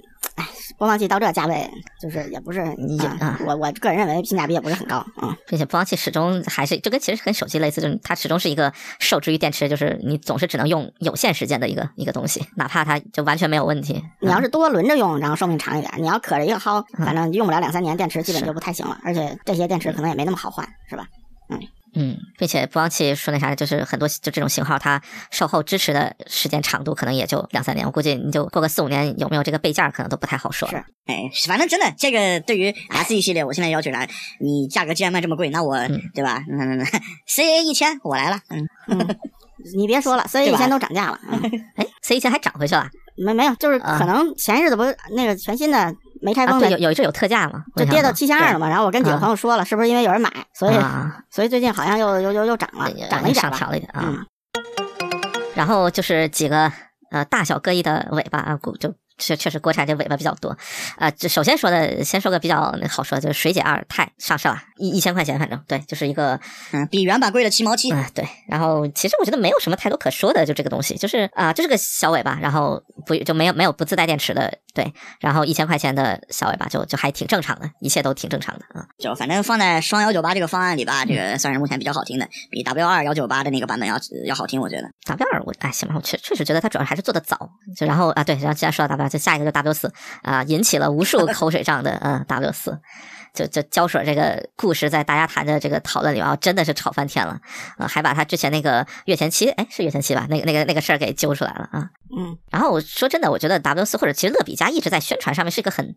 [0.77, 1.69] 播放器到这价位，
[2.01, 14.01] 就是也不是，你啊我我个人认为性价比也不是很高，啊，并且播放器始终还是就跟其实跟手机类似，就是它始终是一个受制于电池，就是你总是只能用有限时间的一个一个东西，哪怕它就完全没有问题。
[14.21, 21.05] 你要是多轮着用，然后寿命长一点，你要可着一个薅，嗯反正用不了两三年，电池基本就不太行了，而且这些电池可能也没那么好换，是吧？
[21.95, 30.69] 嗯，并且播放器说那啥，就是很多就这种型号，它售后支持的时间长度可能也就两三年，我估计你就过个四五年，有没有这个备件儿可能都不太好说。
[30.69, 30.75] 是
[31.05, 34.07] 哎，反正真的，这个对于 S E 系列，我现在要求啥？
[34.39, 36.43] 你价格既然卖这么贵，那我、嗯对吧？
[36.47, 36.85] 那那那
[37.27, 38.67] ，C A 一千我来了，嗯，
[39.75, 41.41] 你别说了，C 对吧以前都涨价了，嗯
[41.75, 54.03] 哎，C 一千还涨回去了，没没有，就是啊可能前日子不是那个全新的啊，没开封的对，有有一阵有特价嘛，就跌到七千二了嘛，然后我跟几个啊朋友说了，是不是因为有人买，所以啊，所以最近好像又又又又涨了，涨了一点上吧调了一点啊。
[54.05, 54.25] 嗯，
[55.55, 56.71] 然后就是几个
[57.11, 60.57] 呃大小各异的尾巴啊，估就确确实国产这尾巴比较多。
[60.97, 66.39] 呃，这首先说的，先说个比较好说的，就是水解二钛上市了，一一千块钱，反正对，就是一个
[66.71, 67.91] 嗯，比原版贵了七毛七。
[67.91, 68.25] 嗯，对。
[68.47, 74.93] 然后其实我觉得没有什么太多可说的，就这个东西，就是啊、就是个小尾巴，然后不就没有没有不自带电池的，对。
[75.19, 78.85] 然后一千块钱的小尾巴就就还挺正常的，一切都挺正常的啊。
[78.97, 84.89] 就反正放在双幺九八这个方案里吧，这个算是目前比较好听的，比 W 二幺九八的那个版本要要好听，我觉得。
[85.05, 89.91] W 二我哎行吧，我确确实觉得它主要还是做的早，就然后啊对，然后既然说到 W 二，就下一个就 W 四
[90.23, 92.79] 啊，引起了无数 口水仗的嗯 W 四。
[93.33, 97.39] 就就胶水这个故事在大家谈的这个讨论里啊，真的是吵翻天了
[97.77, 97.87] 啊！
[97.87, 100.27] 还把他之前那个月前期，哎，是月前期吧？
[100.29, 101.89] 那个那个那个事儿给揪出来了啊！
[102.17, 105.95] 嗯，然后我说真的，我觉得 W 四或者其实乐比家一直在宣传上面是一个很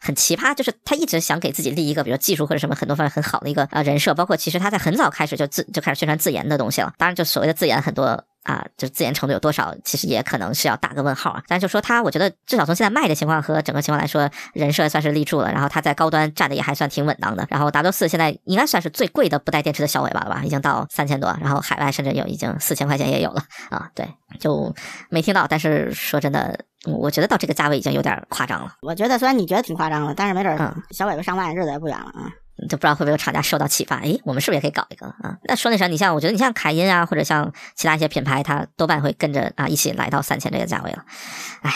[0.00, 6.92] 很奇葩，就是他一直想给自己立一个比如技术或者什么很多方面很好的一个呃人设，包括其实他在很早开始就自就开始宣传自研的东西了。
[6.98, 8.24] 当然，就所谓的自研很多。
[8.46, 11.42] 啊，就自研程度有多少，其实也可能是要打个问号啊。
[11.48, 15.50] 但是就说它，我觉得至少从现在卖的情况和整个情况来说，人设算是立住了。
[15.50, 17.44] 然后它在高端站的也还算挺稳当的。
[17.50, 23.90] 然后 W 四现在应该算是最贵的不带电池的小尾巴了吧，已经到三千多，然后海外甚至有已经四千块钱也有了啊。
[23.94, 24.72] 对，就
[25.10, 28.72] 没听到，但是说真的，我觉得到这个价位已经有点夸张了。
[28.82, 30.56] 我觉得虽然你觉得挺夸张了，但是没准
[30.90, 32.30] 小尾巴上万日子也不远了啊。
[32.68, 35.36] 就不知道会不会有厂家受到启发，诶，我们是不是也可以搞一个啊？
[35.44, 41.04] 那说那啥，你像我觉得你像凯音啊，或者像其他一些品牌，它多半会跟着啊一起来到三千这个价位了，
[41.62, 41.72] 唉，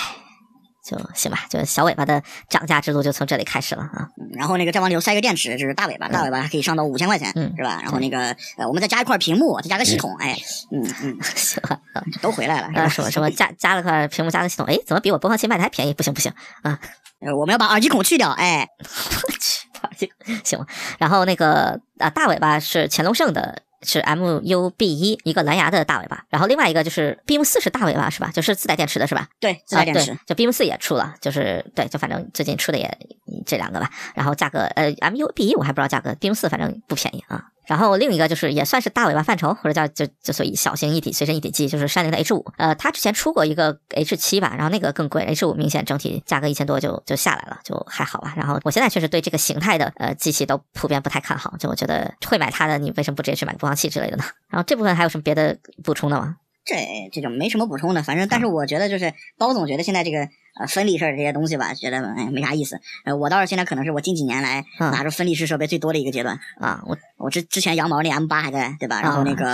[0.84, 4.08] 就行吧，就小尾巴的涨价之路就从这里开始了啊。
[4.18, 7.80] 嗯然后那个再往里头塞一个电池，就是大尾巴，大尾巴还可以上到五千块钱，嗯是吧？
[7.82, 10.38] 然后那个呃，我们再加一块屏幕，再加个系统，哎，
[10.72, 12.68] 嗯嗯， 行吧，啊，都回来了。
[12.68, 15.92] 是吧呃，什么什么加加了块屏幕，加个系统，哎，怎么比我播放器卖的还便宜？
[15.92, 16.78] 不行不行啊！
[17.20, 19.59] 呃我们要把耳机孔去掉，哎， 我去，
[19.96, 20.08] 行
[20.44, 20.66] 行。
[20.98, 28.30] 然后那个啊，大尾巴是乾隆盛的，是 MUB 一一个蓝牙的大尾巴，然后另外一个就是 Beam 四是大尾巴是吧？
[28.32, 29.28] 就是自带电池的是吧？
[29.40, 32.98] 对，自带电池啊，就 Beam 四也出了，就是对，就反正最近出的也
[33.46, 33.90] 这两个吧。
[34.14, 37.46] 然后价格呃 MUB 一我还不知道价格，Beam 四反正不便宜啊。
[37.70, 42.44] 然后另一个就是也算是大尾巴范畴，或者叫就就所以小型一体随身一体机，就是山林的 H 五。
[42.56, 48.34] 呃，它之前出过一个 H 七吧，然后那个更贵，H 五明显整体价格一千多就就下来了，就还好吧。
[48.36, 54.24] 然后我现在确实对这个形态的呃机器都普遍不太看好，就我觉得会买它的，你为什么不直接去买播放器之类的呢？
[54.48, 56.34] 然后这部分还有什么别的补充的吗？
[56.64, 56.76] 这
[57.12, 62.80] 这就没什么补充的，反正但是我觉得就是包总觉得现在这个呃分立式这些东西吧，觉得哎没啥意思。
[63.04, 66.38] 呃，我倒是现在可能是我近几年来嗯拿着分立式设备最多的一个阶段。
[66.58, 69.00] 啊，我我之之前羊毛那 M 八还在，对吧？
[69.00, 69.50] 然后那个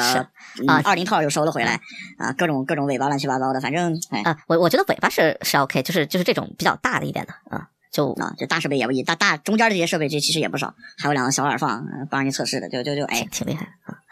[0.66, 1.80] 啊二零套又收了回来，
[2.18, 14.02] 啊，各种各种尾巴乱七八糟的，反正哎啊，我我觉得尾巴是是 OK，就是就是这种比较大的一点的啊，就啊，就大设备也不一大大中间的这些设备这其实也不少，还有两个小耳放呃帮人家测试的，就就就哎挺挺厉害啊。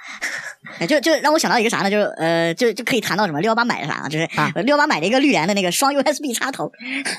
[0.78, 1.90] 哎，就就让我想到一个啥呢？
[1.90, 4.08] 就是呃，就就可以谈到什么六幺八买的啥啊？
[4.08, 6.70] 就是啊六幺八买了一个绿联的那个双 USB 插头，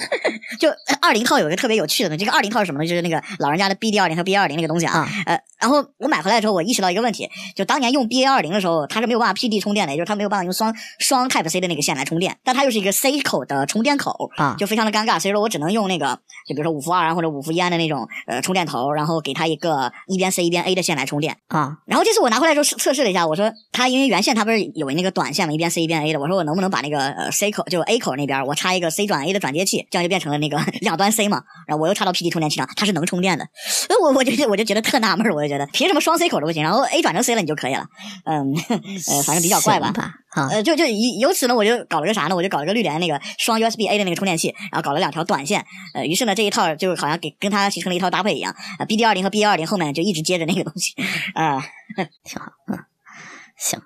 [0.60, 0.70] 就
[1.02, 2.88] 二零套有一个特别有趣的东西，这个二零套是什么呢？
[2.88, 5.00] 就是那个老人家的 BD 二零和 BA 二零那个东西啊。
[5.00, 15.20] 啊呃，然后我买回来之后，我意识到一个问题，就当年用 BA 二零的时候，它是没有办法 PD 充电的，也就是它没有办法用双双 Type C 的那个线来充电，但它又是一个 C 口的充电口，啊就非常的尴尬。
[15.20, 21.38] 所以说我只能用那个，就比如说五伏二啊或者五伏一安的那种呃充电头，然后给它一个一边 C 一边 A 的线来充电。
[21.48, 32.12] 啊然后这次我拿回来之后测测试了一下，我说他因为原线他不是有那个短线嘛，一边 C 一边 A 的，我说我能不能把那个呃 C 口就 A 口那边我插一个 C 转 A 的转接器，这样就变成了那个 两端 C 嘛，然后我又插到
[32.12, 33.48] PD 充电器上，它是能充电的。
[33.90, 37.86] 那 我我就我就觉得特纳闷儿，我就觉得凭什么双 C 口都不行，然后 A 转成 C 了你就可以了？
[38.26, 38.54] 嗯，
[39.10, 39.94] 呃，反正比较怪吧行。
[39.94, 42.36] 吧啊呃，就就由由此呢，我就搞了个啥呢？
[42.36, 45.64] 我就搞了个绿联那个双 USB A 的那个充电器，然后搞了两条短线。
[45.94, 48.54] 呃，于是呢，这一套就好像给跟它形成了一套搭配一样。
[48.78, 50.94] 呃，BD 二零和 BD 二零后面就一直接着那个东西。
[51.36, 51.64] 啊、
[52.26, 52.78] 挺好，嗯，
[53.58, 53.82] 行。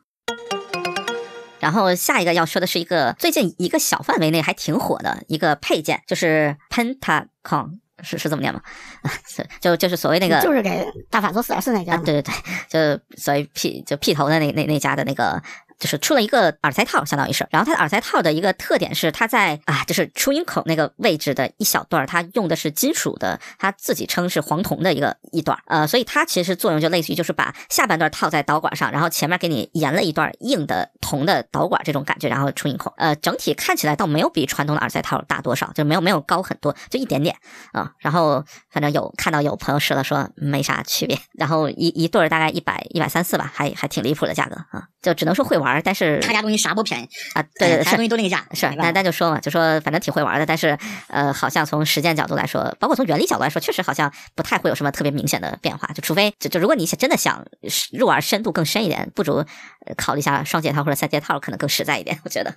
[1.60, 8.62] 然后下一个要说的是一个最近一个小范围内还挺火的一个配件，就是 Pentacon，是是这么念吗？
[9.27, 12.34] 是就就是所谓那个就是给大法做四点四那家啊，对对对，
[12.69, 15.41] 就所谓 P 就 P 头的那那那家的那个。
[15.80, 37.36] 就是出了一个耳塞套，相当于是，然后它的耳塞套的一个特点是，它在啊，就是出音口那个位置的一小段，它用的是金属的，它自己称是黄铜的一个一段，呃，所以它其实作用就类似于就是把下半段套在导管上，然后前面给你延了一段硬的铜的导管这种感觉，然后出音口，呃，整体看起来倒没有比传统的耳塞套大多少，就没有没有高很多，就一点点
[37.72, 50.77] 啊、然后反正有看到有朋友试了说没啥区别，然后一一对大概一百一百三四吧，还还挺离谱的价格啊，就只能说会玩玩，但是他家东西啥不便宜，啊，对，他家是东西都那个价，是，没办法但但就说嘛，就说反正挺会玩的，但是
[51.08, 55.88] 呃，好像从实践角度来说，包括从原理角度来说，确实好像不太会有什么特别明显的变化。
[55.93, 57.45] 就除非就就如果你想真的想
[57.93, 62.19] 入玩深度更深一点，不如呃考虑一下双节套或者三节套，可能更实在一点。
[62.23, 62.55] 我觉得，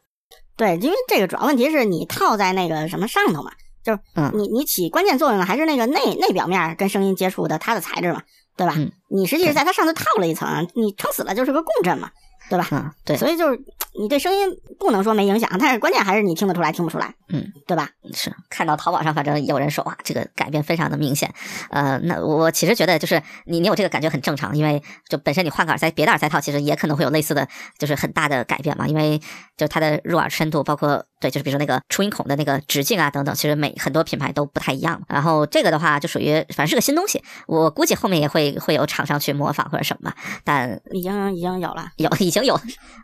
[0.56, 3.52] 对，因为这个主要问题是你套在那个什么上头嘛，
[3.84, 8.22] 就是嗯你你起关键作用的还是那个内内表面跟声音接触的它的材质嘛，
[8.56, 8.74] 对吧？
[8.76, 12.10] 嗯你实际是在它上头套了一层，你撑死了就是个共振嘛，
[12.50, 12.66] 对吧？
[12.72, 13.58] 嗯，对，所以就是
[13.98, 17.88] 你对声音不能说没影响，但是关键还是你听得出来听不出来，嗯，对吧？
[18.12, 21.32] 是看到淘宝上，反正有人说哇，这个改变非常的明显。
[21.70, 27.46] 呃，那我其实觉得就是你你有这个感觉很正常，因为就本身你换个耳塞，别的耳塞套其实也可能会有类似的，
[27.78, 28.88] 就是很大的改变嘛。
[28.88, 29.20] 因为
[29.56, 35.00] 就它的入耳深度，包括对，就是比如说那个出音孔的那个直径啊等等，其实每很多品牌都不太一样。
[35.08, 40.16] 然后这个的话就属于反正是个新东西，我估计后面也会会有厂商去模仿或者什么吧。
[40.42, 41.88] 但已经已经有了。
[41.96, 42.54] 有已经有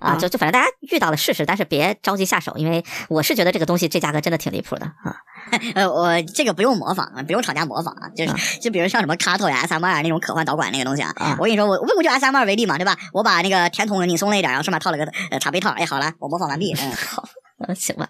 [0.00, 5.16] 啊，啊就就反正大家遇到了试试，但是别着急下手，因为我是觉得这个东西这价格真的挺离谱的啊。
[5.74, 12.96] 呃，我这个不用模仿，不用厂家模仿啊，就是就比如像什么卡托呀、S M 二那种可换导管那个东西啊，啊我跟你说，我我就 S M 二为例嘛，对吧？
[13.12, 17.28] 我把那个甜筒拧松了一点，然后上面套了个呃茶杯套，哎，好了，我模仿完毕， 嗯，好。
[17.58, 18.06] 嗯，行吧，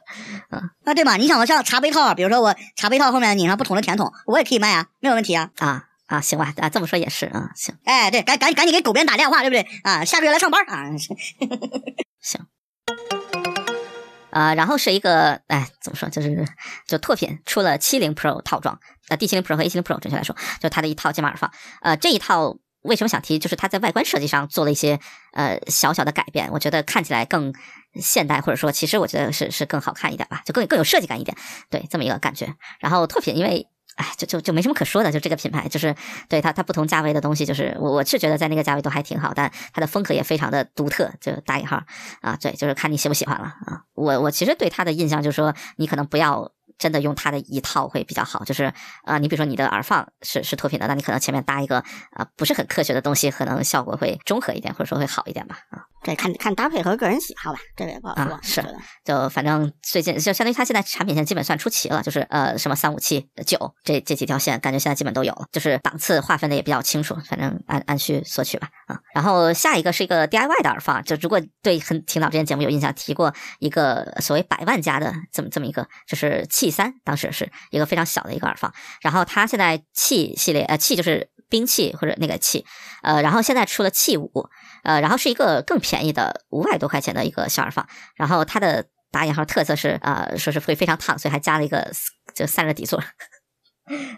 [0.50, 1.16] 啊，对吧？
[1.16, 5.50] 你想像茶杯套，比如说我茶杯套后面拧上不同的甜筒，我也可以卖啊，没有问题啊。
[5.58, 7.76] 啊啊，行吧，啊，这么说也是啊，行。
[7.84, 9.66] 哎，对，赶赶赶紧给狗编打电话，对不对？
[9.82, 10.90] 啊，下个月来上班啊。
[12.22, 12.46] 行
[14.30, 16.44] 啊，然后是一个，哎，怎么说，就是
[16.86, 21.50] 就拓品出了七零 Pro 套装，呃，D 七零 Pro 和 A 七零 Pro 准确来说，就它的一套键盘耳放。
[21.82, 25.00] 呃，这一套为什么想提，就是它在外观设计上做了一些
[25.32, 27.52] 呃小小的改变，我觉得看起来更
[28.00, 31.36] 现代，或者说其实我觉得是是更好看一点吧，就更更有设计感一点，
[31.70, 32.54] 对，这么一个感觉。
[32.78, 33.66] 然后拓品因为。
[33.96, 35.94] 哎，就就就没什么可说的，就这个品牌，就是
[36.28, 41.82] 对它它不同价位的东西，就是我我是觉得在那个价位都还挺好，但它的风格也非常的独特，就打引号
[42.20, 43.82] 啊，对，就是看你喜不喜欢了啊。
[43.94, 48.72] 我我其实对它的印象就是说，你可能不要真的用它的一套会比较好，就是
[49.04, 51.78] 啊，你比如说你的耳放是是脱品的，那你可能前面搭一个
[52.10, 55.82] 啊不是很科学的东西，可能效果会中和一点，或者说会好一点吧啊。
[56.02, 58.24] 这看看搭配和个人喜好吧，这个也不好说。
[58.24, 58.64] 啊是
[59.04, 69.00] 就反正最近就相当于它现在产品线基本算出齐了，就是呃什么三五七九这这几条线，感觉现在基本都有了，就是档次划分的也比较清楚，反正按按需索取吧啊。
[69.14, 82.66] 然后下一个是一个 DIY 的耳放，就如果对很挺早之前节目有印象，提过一个所谓百万家的这么这么一个，就是第三，当时是一个非常小的一个耳放，然后它现在气系列呃气就是兵器或者那个气，
[83.04, 84.48] 呃，然后现在出了气五，
[84.82, 91.92] 呃，然后是一个更便宜的五百多块钱的一个小耳放，然后它的打引号特色是呃，说是会非常烫，所以还加了一个
[92.34, 93.00] 就散热底座。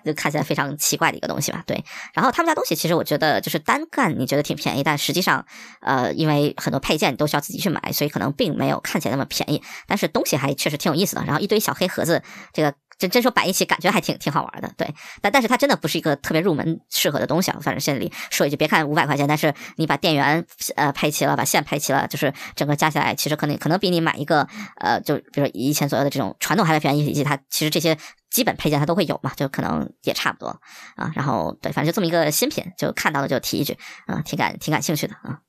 [0.04, 1.84] 就看起来非常奇怪的一个东西吧，对。
[2.14, 5.44] 然后他们家东西其实我觉得就是单干，你觉得挺便宜，但实际上，
[5.80, 9.62] 呃，因为很多配件你都需要自己去买，所以可能并没有看起来那么便宜。
[9.86, 11.24] 但是东西还确实挺有意思的。
[11.24, 14.92] 然后一堆小黑盒子，这个真真说摆一起，感觉还挺挺好玩的，对。
[15.20, 17.58] 但但是它真的不是一个特别入门适合的东西啊。
[17.60, 20.44] 反正心里说一句，别看五百块钱，但是你把电源
[20.76, 27.96] 呃配齐了，把线配齐了，就是整个加起来，其实可能可能比你买一个呃，就比如说一千左右的这种传统还要便宜，以及它其实这些
[28.30, 30.48] 基本配件它都会有嘛，就可能也差不多
[30.96, 31.10] 啊。
[31.14, 35.40] 然后对，反正就这么一个新品，就看到了就提一句啊，挺感挺感兴趣的啊。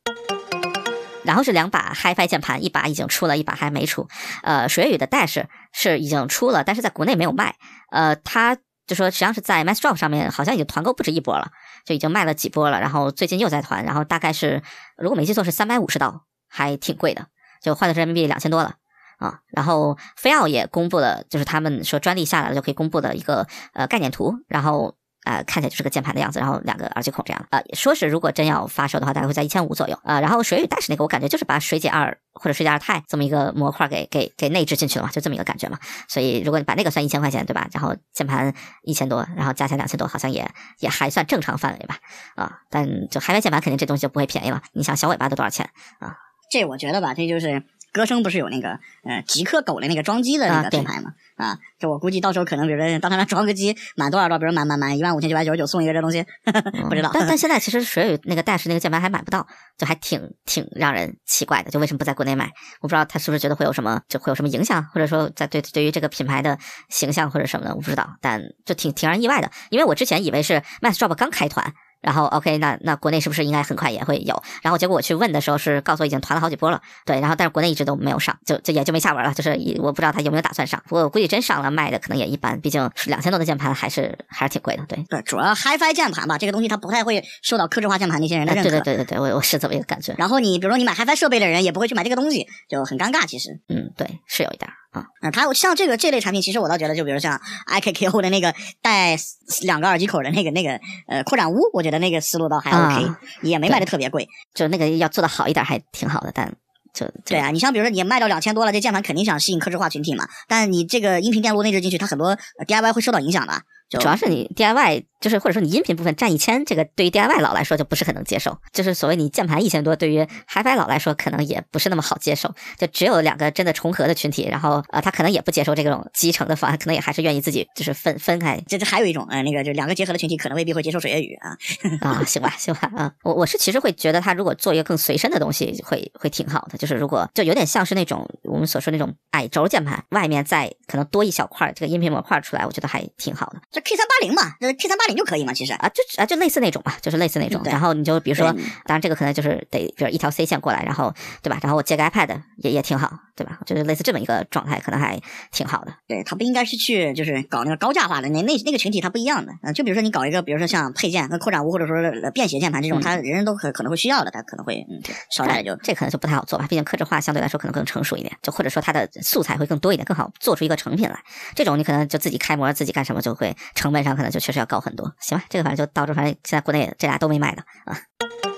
[1.25, 4.07] 然后是两把 HiFi 键盘，一把已经出了，一把还没出。
[4.41, 7.55] 呃，水月雨的 Dash 是已经出了，但是在国内没有卖。
[7.91, 8.55] 呃，它
[8.87, 11.51] 就说实际上是在 MassDrop 上面好像已经团购不止一波了，
[11.85, 12.79] 就已经卖了几波了。
[12.79, 14.63] 然后最近又在团，然后大概是
[14.97, 17.27] 如果没记错是三百五十刀，还挺贵的，
[17.61, 18.75] 就换的是人民币两千多了。
[19.19, 35.77] 啊，然后飞奥也公布了，就是他们说专利下来了就可以公布的一个呃概念图，然后呃看起来就是个键盘的样子，然后两个耳机孔这样，呃说是如果真要发售的话，大概会在一千五左右，呃然后水语 Dash 那个我感觉就是把水解二或者水解二钛这么一个模块给给给内置进去了嘛，就这么一个感觉嘛，
[36.07, 38.53] 所以如果你把那个算一千块钱对吧，然后键盘
[38.83, 40.49] 一千多，然后加起来两千多，好像也
[40.79, 41.97] 也还算正常范围吧，
[42.35, 45.69] 啊，但就海外键盘肯定这东西就不会便宜了，你想小尾巴都多少钱？
[45.99, 46.15] 啊？
[46.49, 47.61] 这我觉得吧，这就是
[47.91, 48.69] 歌声不是有那个
[49.03, 56.25] 呃极客狗的那个装机的那个品牌嘛啊，就我估计到时候可能比如说到他那装个机满多少兆，比如满满满一万五千九百九十九送一个这东西，
[56.89, 57.09] 不知道。
[57.13, 62.51] 但但 现在其实水语那个 Dash 那个键盘还买不到，就还挺挺让人奇怪的，就为什么不在国内买？
[62.81, 66.57] 我不知道他是不是觉得会有什么就会有什么影响，或者说在对对于这个品牌的
[66.89, 71.73] 形象或者什么的，我不知道，但就挺挺让人意外的，因为我之前以为是 MassDrop 刚开团。
[72.01, 74.41] 然后 OK，那那国内是不是应该很快也会有？
[74.61, 85.03] 然后结果我去问的时候是告诉我已经团了好几波了，对，然后但是国内一直都没有上，就就也就没下文了，就是我不知道他有没有打算上，不过我估计真上了卖的可能也一般，毕竟是两千多的键盘还是还是挺贵的，对。
[85.09, 88.69] 对，主要 HiFi 键盘吧，这个东西它不太会受到克制化键盘那些人的认可。
[88.69, 90.15] 对对对对对，我我是这么一个感觉。
[90.17, 93.25] 然后你比如说你买 HiFi 设备的人也不会去买这个东西，就很尴尬。
[93.25, 95.05] 其实，嗯，对，是有一点啊。
[95.21, 99.17] 那，它像这个这类产品，其实我倒觉得，就比如像 IKKO 的那个带
[99.61, 103.11] 两个耳机口的那个那个呃扩展坞，我觉得那个思路倒还 OK，
[103.43, 104.27] 也没卖的特别贵。
[104.53, 106.53] 就那个要做的好一点还挺好的，但
[106.93, 110.27] 就对啊，你像比如说你卖到两千多了，这键盘肯定想吸引客制化群体嘛。
[110.47, 112.37] 但你这个音频电路内置进去，它很多
[112.67, 113.61] DIY 会受到影响的。
[113.89, 118.55] 主要是你 DIY 就是或者说你音频部分占一千，这个对于 DIY 佬来说就不是很能接受。
[118.71, 122.53] 就是所谓你键盘一千多，对于 HiFi 佬来说可能也不是那么好接受。
[122.77, 128.61] 就只有两个真的重合的群体，然后呃他可能也不接受这种集成的方案，可能也还是愿意自己就是分分开。
[128.67, 131.57] 这这还有一种呃那个就两个结合的群体，可能未必会接受水月雨啊
[132.01, 136.77] 啊行吧行吧啊我我是其实会觉得他如果做一个更随身的东西会会挺好的。
[136.79, 143.61] 就是如果就有点像是那种我们所说那种矮轴键盘，外面再可能多一小块这个音频模块出来，我觉得还挺好的。
[143.69, 144.55] 这 K 三八零嘛。
[144.61, 147.61] 那 K 三八零就可以嘛，其实啊，就啊就类似那种嘛，就是类似那种。
[147.65, 148.51] 然后你就比如说，
[148.85, 151.13] 当然这个可能就是得，比如一条 C 线过来，然后
[151.43, 151.59] 对吧？
[151.61, 153.57] 然后我接个 iPad 也也挺好，对吧？
[153.65, 155.17] 就是类似这么一个状态，可能还
[155.51, 155.93] 挺好的。
[156.07, 159.53] 对，它不应该是去就是搞那个高价化的那那那个群体，它不一样的。
[159.63, 161.95] 嗯，就比如说你搞一个，比如说像配件、那扩展坞或者说
[162.31, 166.65] 便携键盘这种，它人人都可可能会需要的，它可能会嗯稍微就这可能就不太好做吧。
[166.67, 171.17] 毕竟克制化相对来说可能更成熟一点，就或者说它的素材会更多一点，更好做出一个成品来。
[171.55, 175.13] 这种你可能就自己开模，自己干什么，就会成本上可能就确实要高很多。
[175.19, 178.48] 行吧，这个反正就到这，反正现在国内这俩都没卖的啊。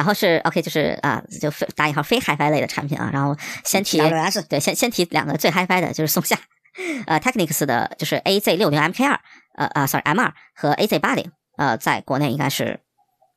[0.00, 3.10] 然后是 OK，就是啊，就非打引号非 HiFi 类的产品啊。
[3.12, 3.36] 然后
[3.66, 3.98] 先提
[4.48, 6.38] 对，先先提两个最 HiFi 的，就是松下
[7.06, 9.20] 呃 Technics 的，就是 AZ 六零 MK 二
[9.56, 12.80] 呃啊，sorry M 二和 AZ 八零呃，在国内应该是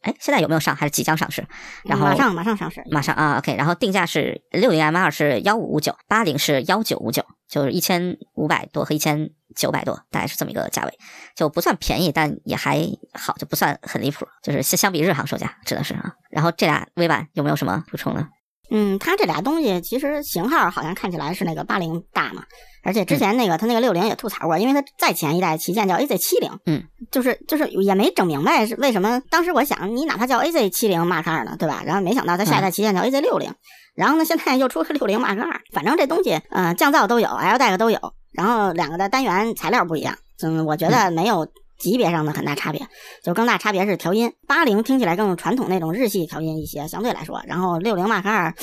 [0.04, 1.46] 哎，现在有没有上还是即将上市？
[1.84, 3.58] 然后马上马上上市，马上啊 OK。
[3.58, 9.32] 然后定价是六零 M 二是幺五五九，八零是幺九五九，就是一千五百多和一千。
[9.56, 10.94] 九百多，大概是这么一个价位，
[11.36, 12.80] 就不算便宜，但也还
[13.14, 16.14] 好，就不算很离谱，就是相相比日航售价，指的是啊。
[16.30, 18.28] 然后这俩微版有没有什么补充呢？
[18.72, 22.44] 嗯，它这俩东西其实型号好像看起来是那个八零大嘛，
[22.84, 26.82] 而且之前那个它那个六零也吐槽过，因为它再前一代旗舰叫 AZ 七零，嗯，
[27.12, 29.22] 就是就是也没整明白是为什么。
[29.30, 31.84] 当时我想，你哪怕叫 AZ 七零 Mark 二呢，对吧？
[31.86, 33.54] 然后没想到它下一代旗舰叫 AZ 六零，
[33.96, 38.00] 然后呢现在又出个六零 Mark 二，反正这东西，嗯，降噪都有，L DAC 都有。
[38.34, 41.48] 然后两个的单元材料不一样，嗯，我觉得没有
[41.80, 42.88] 级别上的很大差别，
[43.24, 44.32] 就更大差别是调音。
[44.48, 48.54] 八零听起来更传统那种日系调音一些，相对来说，然后六零 Mark 二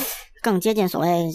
[0.42, 1.28] 更接近所谓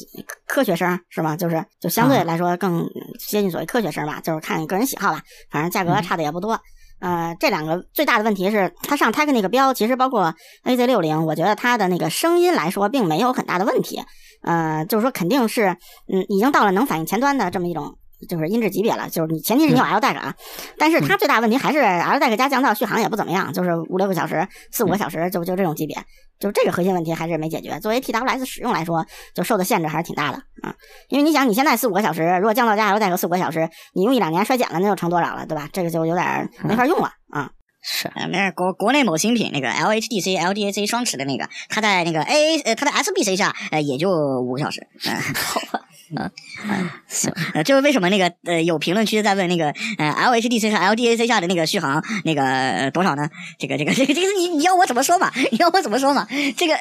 [0.47, 1.37] 科学声，是吗？
[1.37, 2.85] 就是就相对来说更
[3.29, 5.21] 接近所谓科学声吧，就是看个人喜好吧，
[5.51, 6.59] 反正价格差的也不多。
[6.99, 10.33] 呃，这两个最大的问题是，它上 Tech 那个标，其实包括
[10.63, 14.01] AZ 六零，我觉得它的那个声音来说并没有很大的问题。
[14.41, 15.77] 呃，就是说肯定是，
[16.11, 17.95] 嗯，已经到了能反映前端的这么一种。
[18.25, 20.33] 就是音质级别了，就是你前提是你有 L DAC 啊，
[20.77, 25.95] 但是它最大问题还是 L DAC 加降噪续航也不怎么样，就是五六个小时、四五个小时就就这种级别，
[26.39, 27.79] 就是这个核心问题还是没解决。
[27.79, 30.75] 作为 TWS 使用来说，就受的限制还是挺大的啊。
[31.09, 35.69] 因为你想，你现在四五个小时，如果降噪加 L DAC 四五个小时，你用一两年衰减了，那就成多少了，对吧？
[35.71, 37.49] 这个就有点没法用了啊。
[37.87, 44.09] 是，没事，国国内某新品那个 LHDC LDAC 双持的那个，它在那个 A A 呃，它在 SBC 下，呃，也就
[44.41, 45.81] 五个小时，嗯，好吧。
[46.17, 46.31] 嗯
[46.69, 53.27] 嗯，行，呃，就是为什么那个呃有评论区在问那个呃 LHDC 和 LDAC 下的那个续航那个多少呢？
[53.57, 55.31] 这个这个这个这个你你要我怎么说嘛？
[55.51, 56.27] 你要我怎么说嘛？
[56.55, 56.75] 这个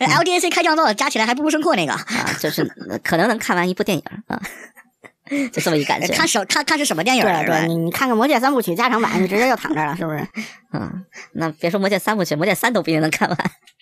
[0.00, 2.04] LDAC 开降噪加起来还不如声阔那个啊，
[2.40, 2.64] 就是
[3.04, 4.42] 可能能看完一部电影啊，
[5.52, 6.08] 就这么一感觉。
[6.14, 7.22] 看什看看是什么电影？
[7.22, 10.26] 对对，你你看个《魔戒三部曲》加长版，你直接就躺这了，是不是？
[10.74, 11.04] 嗯，
[11.34, 13.38] 那别说《魔戒三部曲》，《魔戒三》都不一定能看完。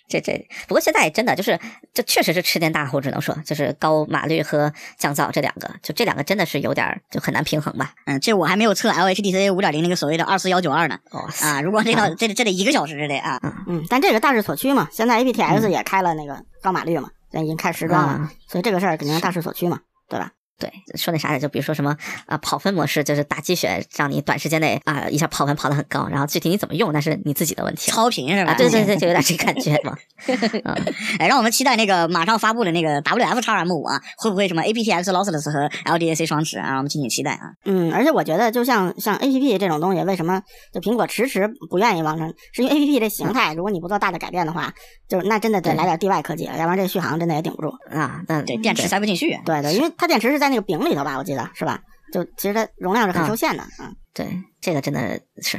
[0.07, 0.33] 这这，
[0.67, 1.59] 不过现在真的就是，
[1.93, 7.93] 这确实是吃点大户，只能说就是高码率和降噪这两个，就这两个真的是有点就很难平衡吧。
[8.07, 10.97] 嗯，这我还没有测 LHDC 五点零那个所谓的二四幺九二呢。
[11.11, 13.39] 哦啊，如果这个这这得一个小时得啊。
[13.43, 19.79] 嗯嗯，但这个大势所趋嘛，现在 aptX 也开了那个高码率嘛，现在已经开时装了，所以这个事儿肯定是大势所趋嘛，
[20.09, 20.31] 对吧？
[20.59, 21.95] 对，说那啥的，就比如说什么
[22.25, 27.89] 啊，跑分模式，就是打鸡血，让你短时间内啊一下跑分跑得很高，然后具体你怎么用，那是你自己的问题。
[27.89, 28.53] 超频是吧？
[28.55, 29.95] 对对对，就有点这 感觉嘛。
[31.19, 36.67] 哎，让我们期待那个马上发布的那个 WF 叉 M 五啊，会不会什么 aptX lossless 和 LDAC 双持啊？
[36.67, 37.51] 让我们敬请期待啊。
[37.65, 40.41] 嗯，而且我觉得，就像像 APP 这种东西，为什么
[40.73, 42.29] 就苹果迟迟不愿意往上？
[42.53, 44.73] 是因为 APP 这形态，如果你不做大的改变的话，
[45.07, 48.21] 就那真的得来点地外科技了，要不然这续航真的也顶不住啊。
[48.27, 49.39] 那对电池塞不进去。
[49.45, 51.17] 对对，因为它电池是在那个饼里头吧？
[51.17, 51.79] 我记得是吧？
[52.11, 53.95] 就其实它容量是很受限的，嗯。
[54.11, 54.27] 对，
[54.59, 55.57] 这个真的是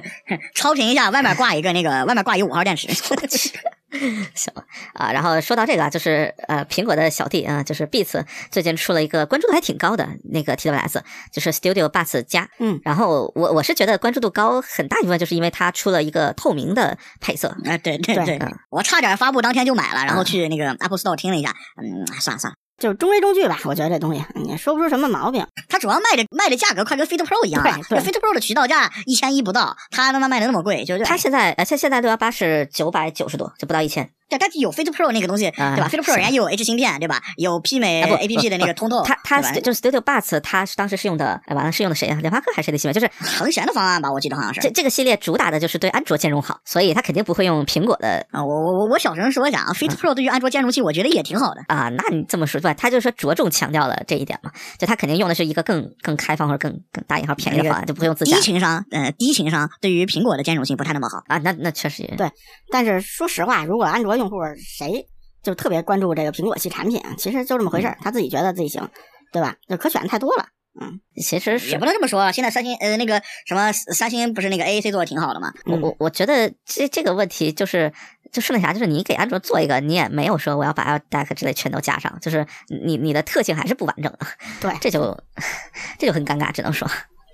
[0.54, 2.88] 超频一下，外面挂一个那个，外面挂一五号电池。
[4.34, 4.54] 行
[4.94, 5.12] 啊。
[5.12, 12.48] 然后说到这个啊，就是呃，苹果的小弟啊，就是 Beats 最近出了一个关注度还挺高的那个 TWS，就是 Studio Buds 加。
[12.60, 17.48] 嗯，然后我我是觉得关注度高很大一部分就是因为它出了一个透明的配色。
[17.66, 18.38] 啊，对对对，
[18.70, 22.56] 我差点发布当天就买了，然后去那个 Apple Store 听了一下，嗯，算了算了。
[22.78, 25.44] 就是中规中矩吧，我觉得这东西也说不出什么毛病。
[25.68, 34.10] 它主要卖的卖的价格快跟 Fit Pro 一样了，对，Fit Pro 的渠道价一千一不到，它他妈卖的那么贵，就是它现在呃，现现在六幺八是九百九十多，就不到一千。
[34.28, 37.20] 对，它有 Fit Pro 那个东西，对吧？Fit Pro 人家有 H 芯片，对吧？
[37.36, 39.02] 有媲美 APP 的那个通透。
[39.02, 42.18] 它它就是 Studio Buds，它当时是用的，完了是用的谁啊？
[42.20, 42.94] 联发科还是谁的芯片？
[42.94, 44.60] 就是恒玄的方案吧，我记得好像是。
[44.60, 48.44] 这这个系列主打的就是对安卓兼容好，所以它肯定不会用苹果的啊。
[48.44, 51.88] 我我我我小声说一下啊，Fit Pro 对于安卓兼容性，我觉得也挺好的啊。
[51.88, 58.36] 那你这么说对吧，它就是说着重强调了这一点嘛，就它肯定用的是一个更更开放或者更更大引号便宜的方案，就不会用自家。
[58.36, 61.38] 低情商，呃，低情商对于苹果的兼容性不太那么好啊。
[61.38, 62.30] 那那确实对，
[62.70, 65.06] 但是说实话，如果安卓用户谁。
[65.40, 68.86] 就特别关注这个苹果系产品，其实就这么回事儿，他自己觉得自己行，
[69.32, 69.54] 对吧？
[69.68, 70.44] 就可选的太多了，
[70.80, 72.30] 嗯，其实也不能这么说。
[72.32, 75.54] 现在三星呃那个什么三星不是那个 AAC 做的挺好的吗？
[75.64, 77.90] 我我我觉得这这个问题就是
[78.32, 82.44] 就是那啥，就是你给安卓做一个，你也没有说我要把 L Deck 之类全都加上，就是
[82.84, 84.26] 你你的特性还是不完整的，
[84.60, 85.16] 对， 这就
[85.98, 86.86] 这就很尴尬，只能说。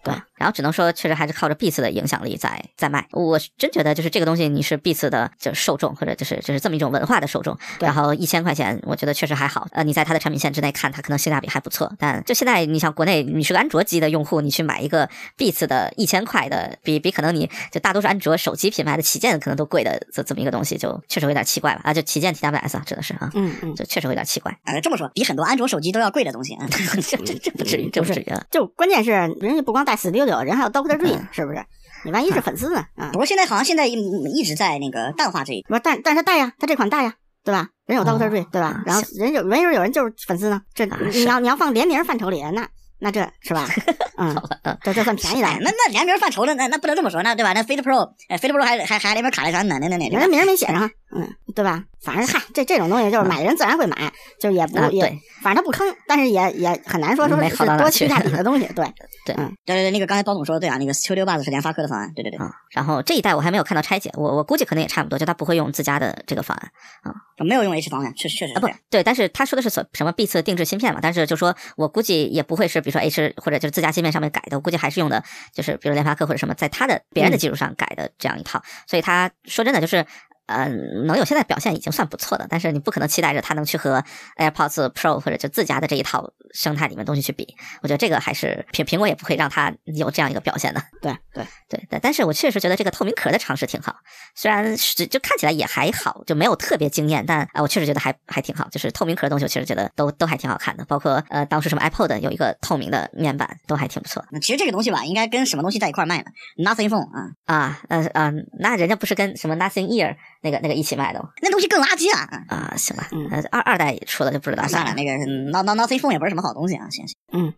[0.04, 3.06] 对，然后只能说，确实还是靠着 Beats 的影响力在在卖。
[3.12, 7.56] 我真觉得，就是这个东西，你是 Beats 的就受众，或者就是就是这么一种文化的受众。
[7.80, 9.66] 然后一千块钱，我觉得确实还好。
[9.72, 11.92] 呃，你在它的产品线之内看，它可能性价比还不错。
[11.98, 21.80] 但就现在，你像国内，你是个安卓机的用户，你去买一个 Beats 的一千块的，比比可能你就大多数安卓手机品牌的旗舰可能都贵的这这么一个东西，就确实有点奇怪吧？
[21.84, 24.54] 啊，就旗舰 TWS 啊，指的是啊，嗯嗯，就确实有点奇怪。
[24.64, 28.44] 呃，这么说，比很多安卓手机都要贵的东西啊， 这这这不至于，这不至于啊。
[28.50, 30.70] 就关键是人家不光带 Studio，人还有。
[30.70, 31.64] Doctor Dre 是不是？
[32.04, 32.84] 你万一是粉丝呢？
[32.96, 35.62] 啊，不过现在好像现在一直在那个淡化这一。
[35.62, 37.14] 不是，但但是带呀，他这款带呀，
[37.44, 37.68] 对吧？
[37.86, 38.82] 人有 Doctor Dre，对吧？
[38.84, 40.60] 然后人有没准有人就是粉丝呢。
[40.74, 42.68] 这你要你要放联名范畴里，那
[42.98, 43.66] 那这是吧？
[44.16, 44.36] 嗯，
[44.82, 45.48] 这这算便宜的。
[45.60, 47.52] 那那联名范畴的，那那不能这么说，那对吧？
[47.52, 51.84] 那 Fit Pro，哎，Fit Pro 还还还联名卡戴珊呢，那那那人名没写上，嗯，对吧？
[52.02, 55.06] 反正嗨，这这种东西就是买的人自然会买，就也不也，
[55.42, 58.84] 反正他不坑，但是也也很难说说是多性价比的东西， 对
[59.24, 62.38] 对，嗯，对对对，那个刚才包总说的对啊，那个 Studio Buds 是联发科的方案，对对对。
[62.38, 66.70] 啊然后这一代我还没有看到拆解，我我估计可能也差不多，就他不会用自家的这个方案
[67.04, 75.22] 啊，没有用 H 方案，确实确实啊不对，但是他说的是什什么 B 次定制芯片嘛，但是就说我估计也不会是比如说 H 或者就是自家芯片上面改的，我估计还是用的
[75.54, 80.04] 就是比如联发科或者什么在他的别人的基础上改的这样一套，所以他说真的就是。
[80.46, 80.68] 呃，
[81.06, 84.04] 能有现在表现已经算不错的，但是你不可能期待着它能去和
[84.36, 87.54] AirPods Pro 或者就自家的这一套生态里面东西去比。
[87.82, 90.82] 我觉得这个还是苹苹果也不会让它有这样一个表现的。
[91.02, 93.96] 对对对对，但是我确实觉得这个透明壳的尝试挺好，
[94.34, 98.66] 虽然是就看起来也还好，就没有特别惊艳，但啊，我确实觉得还还挺好。
[98.70, 104.24] 就是透明壳的东西，我确实觉得都都还挺好看的，包括呃当时什么 iPod 有一个透明的面板，都还挺不错。
[104.40, 106.24] 其实这个东西吧，应该跟什么东西在一块卖呢
[106.56, 110.16] ？Nothing Phone 啊啊呃呃，那人家不是跟什么 Nothing Ear。
[110.44, 112.28] 那个那个一起卖的，那东西更垃圾啊！
[112.48, 114.92] 啊，行吧，嗯，二二代出了就不知道算了。
[114.92, 115.16] 那个
[115.50, 117.16] No No Nothing Phone 也不是什么好东西啊，行行。
[117.32, 117.52] 嗯。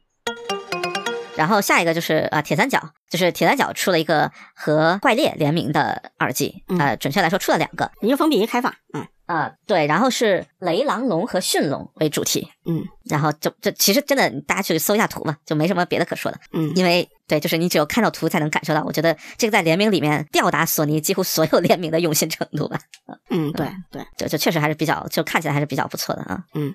[1.36, 2.80] 然后下一个就是啊，铁三角，
[3.10, 9.06] 就是铁三角出了一个和怪猎联名的耳机，呃，准确来说出了两个，一个封闭，一个开放，嗯。
[9.26, 22.78] 啊，对，然后是雷狼龙和驯龙为主题，嗯，然后就就其实真的，大家去搜一下图吧，就没什么别的可说的，嗯，因为对，就是你只有看到图才能感受到，我觉得这个在联名里面吊打索尼几乎所有联名的用心程度吧，
[23.30, 26.72] 嗯，对对，就就确实还是比较，就看起来还是比较不错的啊，嗯，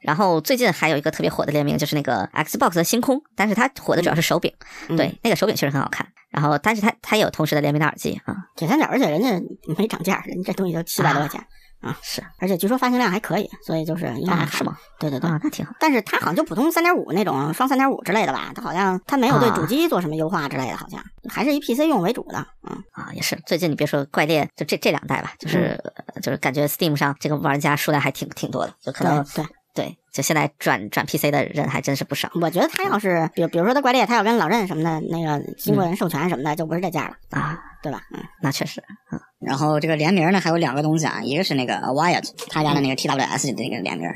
[0.00, 4.50] 然后最近还有一个特别火的联名，就是那个 Xbox 的星空，但是它火的主要是手柄，
[4.96, 9.28] 对，那个手柄确实很好看，然后但是它它也有同时的联名的耳机啊，铁三角，而且人家
[9.76, 11.38] 没涨价，人家这东西就七百多块钱。
[11.38, 11.46] 啊，
[12.02, 14.76] 是，而且据说发行量还可以，所以就是应该还是吗？
[14.98, 15.72] 对对对，那挺好。
[15.80, 22.46] 但是它好像就普通三点五那种双三点五之类的吧，它好像它没有对主机做什么优化之类的，好像还是以 PC 用为主的。
[22.68, 23.40] 嗯啊，也是。
[23.46, 25.82] 最近你别说怪猎，就这这两代吧，就是
[26.22, 29.46] 就是感觉 Steam 上这个玩家数量还挺挺多的，就可能对对，
[30.12, 32.30] 就现在转转 PC 的人还真是不少。
[32.40, 38.00] 我觉得他要是比比如说他怪猎，他要跟老任什么的那个经过人授权什么的，就不是这价了啊，对吧？
[38.12, 38.82] 嗯，那确实，
[39.12, 39.20] 嗯。
[39.40, 44.06] 然后这个联名呢，还有两个东西啊，一个是那个 Wyatt 他家的那个 TWS 的那个联名，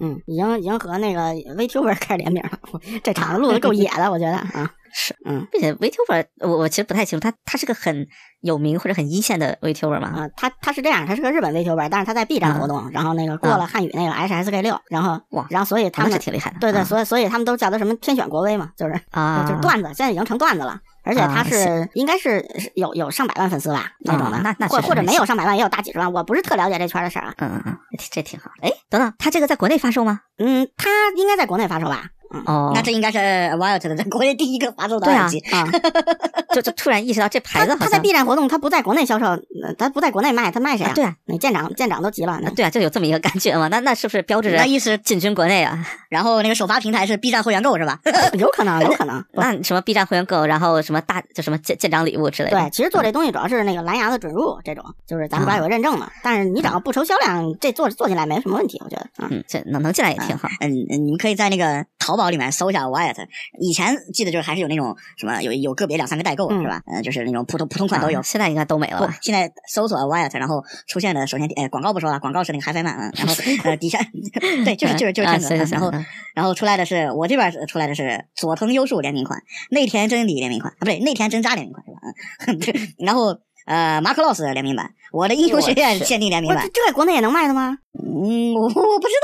[0.00, 2.58] 嗯，已经已经和那个 VTuber 开始联名了，
[3.02, 8.06] 这场子录的够野的，我觉得啊，是，嗯，并且 VTuber 我我其实不太清楚，他他是个很
[8.40, 10.08] 有名或者很一线的 VTuber 嘛？
[10.08, 20.80] 啊，他他是这样，他是个日本 VTuber，但是他在 B 站活动，然后那个过了汉语那个 HSK 六，然后哇，然后所以他们是挺厉害的，对对，所以所以他们都叫他什么天选国威嘛，就是啊， 就是段子，现在已经成段子了。
[21.02, 27.34] 而而且他啊是应该是是有有上百万粉丝吧那种的，啊那那或或者没有上百万也有大几十万，我不是特了解这圈的事儿啊。
[27.38, 28.50] 嗯嗯嗯，这这挺好。
[28.60, 30.20] 哎，等等，他这个在国内发售吗？
[30.38, 32.04] 嗯，他应该在国内发售吧？
[32.32, 35.38] 嗯，哦，那这应该是 Wild 国内第一个发售的耳机。
[35.50, 35.66] 啊，
[36.54, 43.68] 就就突然意识到这牌他他在子好像 B 站活动，他不在国内销售，呃他不在国内卖，他卖谁啊，对啊，你舰长舰长都急了，那啊对啊，就有这么一个感觉嘛。
[43.68, 45.84] 那那是不是标志着那意思，进军国内啊？
[46.08, 47.98] 然后那个首发平台是 B 站会员购是吧？
[48.38, 49.24] 有可能有可能。
[49.34, 52.58] 那什么 B 站会员购，然后什么大就什么舰舰长礼物之类的。
[52.58, 56.08] 对，其实做这东西主要是那个蓝牙的准入这种，就是咱们国家有个认证嘛。
[56.22, 59.06] 但是你只要不愁销量，这做做进来没什么问题，我觉得。
[59.18, 60.48] 嗯，嗯，这能能进来也挺好。
[60.60, 63.28] 嗯，嗯你们可以在那个淘宝里面搜一下 Wyatt。
[63.60, 66.82] 以前记得就是还是有那种什么有有个别两三个代购、嗯是吧？
[66.86, 68.22] 呃，就是那种普通普通款都有啊。
[68.22, 73.34] 现在应该都没了吧？，现在搜索 Wyatt，然后出现的首先呃广告不说了，广告是那个 HiFi Man，嗯然后
[73.70, 74.00] 呃底下
[74.64, 75.92] 对就是就是就是啊这个，然后
[76.34, 82.00] 然后出来的是我这边出来的是佐藤优树联名款、内田真理联名款啊，不对，内田真扎联名款是吧？
[82.46, 87.78] 嗯， 对然后呃马克洛斯联名版，我的英雄学院限定联名版，这在国内也能卖的吗？
[87.98, 89.14] 嗯，我我不知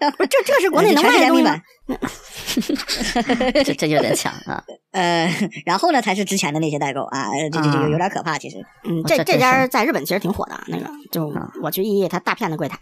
[0.00, 1.96] 道啊，这这是国内能卖的联名版吗？
[3.64, 4.62] 这这有点强啊！
[4.92, 5.32] 呃，
[5.64, 8.56] 然后呢才是之前的那些代购啊，呃这这这啊有有点可怕，其实。
[8.84, 12.78] 嗯，这这家在日本其实挺火的，那个就啊我去一，它大片的柜台。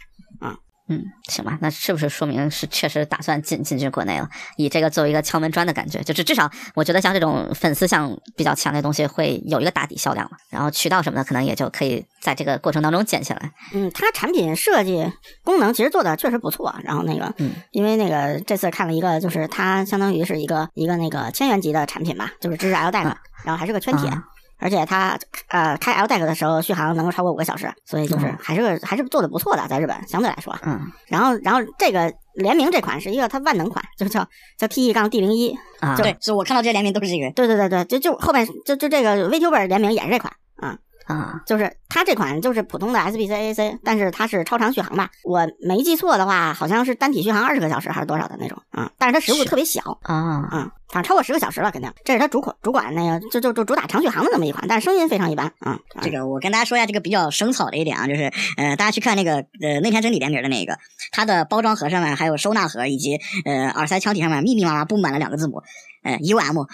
[0.87, 4.29] 嗯，行吧，那是不是说明是确实打算进进军国内了？
[4.57, 13.51] 以这个作为一个敲门砖的感觉，就是至少我觉得像这种粉丝向比较强的东西会有一个打底销量嘛，然后渠道什么的可能也就可以在这个过程当中建起来。
[13.73, 15.11] 嗯，它产品设计
[15.43, 16.75] 功能其实做的确实不错。
[16.83, 24.09] 然后那个，嗯，因为那个这次看了一个，就是它相当于是一个一个那个千元级的产品吧，就是支持 L deck，、啊然后还是个圈铁。
[24.09, 24.23] 啊
[24.57, 25.17] 而且它
[25.49, 30.57] 呃开 L deck 的时候续航能够超过五个小时，所以就是嗯还是个还是做的不错的，在日本相对来说。
[30.63, 34.27] 嗯然后然后这个联名这款是一个它万能款，就叫
[34.57, 35.55] 叫 T E 杠 D 零一。
[35.79, 37.29] 啊，对，是我看到这些联名都是这个。
[37.31, 40.77] 对对对对，就就后面就就这个 VTuber 联名也是这款啊。
[41.05, 45.09] 啊，就是它这款就是普通的 SBC AAC，但是它是超长续航吧？
[45.23, 51.91] 我没记错的话，好像是单体续航二十个小时还是多少的那种啊、但是它时速特别小啊，啊、反正超过十个小时了，肯定。
[52.03, 55.73] 这是它主管主管那个就就就主打长续航的那么一款，但是声音非常一般啊。
[55.93, 60.77] 啊这个我跟大家说一下，这个比较生草的一点啊，就是呃，大家去看那个呃那天真理联名的那个，
[61.11, 65.61] 它的包装盒上面还有收纳盒以及呃耳塞腔体上面密密麻麻布满了两个字母，
[66.03, 66.67] 呃 UM，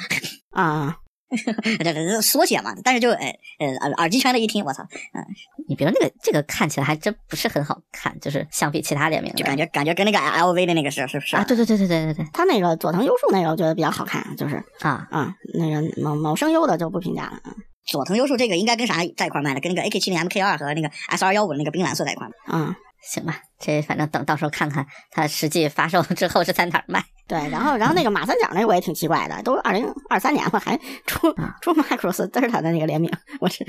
[0.51, 0.95] 啊，
[1.79, 5.25] 这这这缩写嘛，但是就呃呃耳耳机圈的一听，我操，嗯
[5.67, 17.31] 你别说那个这个看起来还真不是很好看，就是相比其他联名的就感觉感觉跟那个 LV 的那个是是不是啊，对对对对对对对他那个佐藤优树那个我觉得比较好看，就是啊，啊，那个某某声优的就不评价了。
[17.43, 19.59] 啊佐藤优树这个应该跟啥在一块卖的？
[19.59, 22.33] 跟那个 AK 七零 MK 二和那个 S 二幺五的那个冰蓝色在一块卖。
[22.51, 27.03] 嗯，行吧，这反正等到时候看看它实际发售之后是在哪儿卖。
[27.31, 33.09] 对，然后然后那个马三角那个我也挺奇怪的，都二零二三年了还出啊出 Macross Delta 的那个联名，
[33.39, 33.65] 我是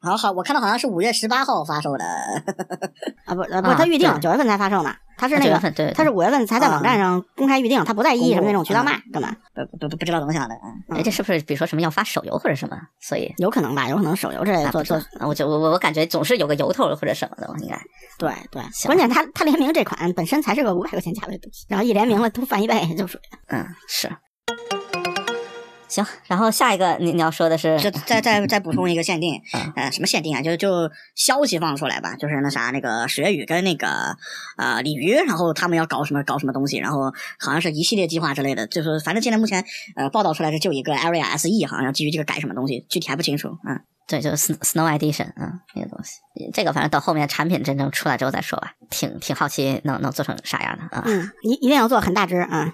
[0.00, 2.04] 好好，我看到好像是五月十八号发售的。
[3.24, 9.36] 啊不啊不，啊它预定对九月份才发售呢，它是那个九月份对对它是五月份才在网站上公开预定，他不在 E 什么那种渠道卖，干嘛。
[9.54, 10.96] 不不不不知道怎么想的，嗯。
[10.96, 12.76] 哎，这是不是比如说什么要发手游或者什么？
[13.00, 17.78] 所以有可能吧，有可能手游之类的做做我就我我我感觉总是有个由头或者什么的，应该。
[18.18, 24.10] 对对，行关键他他联名这款本身才是个五百块钱价位的东西，然后一联名了都翻一倍，就属于嗯是。
[25.90, 30.40] 行，然后下一个你你要说的是就再再再补充一个限定嗯，呃，什么限定啊？
[30.40, 34.16] 就就消息放出来吧，就是那啥，那个水月雨跟那个
[34.56, 39.64] 呃鲤鱼，然后他们要搞什么搞什么东西，然后好像是一系列计划之类的，就是反正现在目前
[39.96, 43.74] 呃报道出来是就一个 Area SE，好像基于这个改什么东西，具体还不清楚啊。
[43.74, 46.18] 嗯对，就是 Snow Edition 嗯那个东西，
[46.52, 51.04] 这个反正到后面产品真正出来之后再说吧，挺挺好奇能能做成啥样的啊。
[51.06, 52.72] 嗯，一一定要做很大只啊，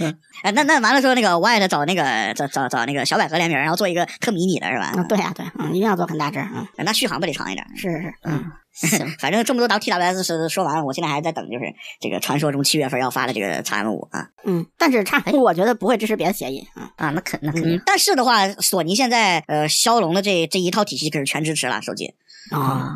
[0.00, 0.14] 嗯，
[0.54, 4.92] 那那完了之后，那个 White 找那个找找找那个小百合联名，然后做一个特迷你的是吧？
[4.96, 7.66] 嗯对呀对，嗯，一定要做很大只，啊，那续航不得长一点？
[7.76, 8.44] 是是，嗯，
[8.74, 14.28] 行，反正这么多 TWS 是说完了，我现在还在等，就是这个传说中七月份要发的这个 XM 五啊。
[14.44, 22.14] 嗯，但是 x M 五我觉得不会支持别的协议啊，啊，那肯那肯定嗯，但是的话，索尼现在呃骁龙的这这一套体系可是全支持了手机。
[22.50, 22.94] 哦，啊，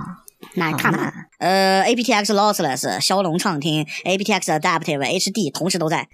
[0.54, 6.06] 那看看，呃，aptX Lossless、骁龙畅听、aptX Adaptive HD 同时都在。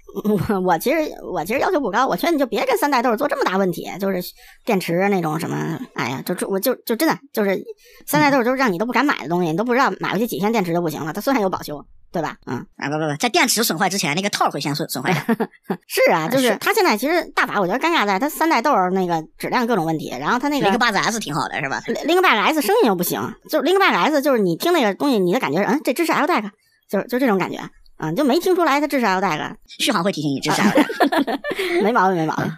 [0.49, 0.97] 我我其实
[1.31, 4.21] 我其实要求不高，我觉得你就别跟三代豆做这么大问题，就是
[4.65, 7.63] 电池那种什么，哎呀，就就我就就真的就是
[8.07, 11.85] 三代豆就是让你都不敢买的东西，你都不知道买回去几天电池就不行了，它虽然有保修，
[12.15, 12.37] 对吧？
[12.45, 15.49] 嗯，啊不不不，在电池损坏之前，那个套会先损损坏的。
[15.85, 26.49] 是啊， 就是是它现在其实大法，我觉得尴尬在它三代豆那个质量各种问题，然后它那个那个八子 S 挺好的是吧？Linkback S 声音又不行，就是 Linkback S 就是你听那个东西，你的感觉是嗯，这支持 L deck，
[26.89, 27.57] 就是就这种感觉
[27.97, 31.39] 啊，你就没听出来它支持 LDAC，续航会提醒你支持 LDAC。
[31.83, 32.51] 没毛病，没毛病。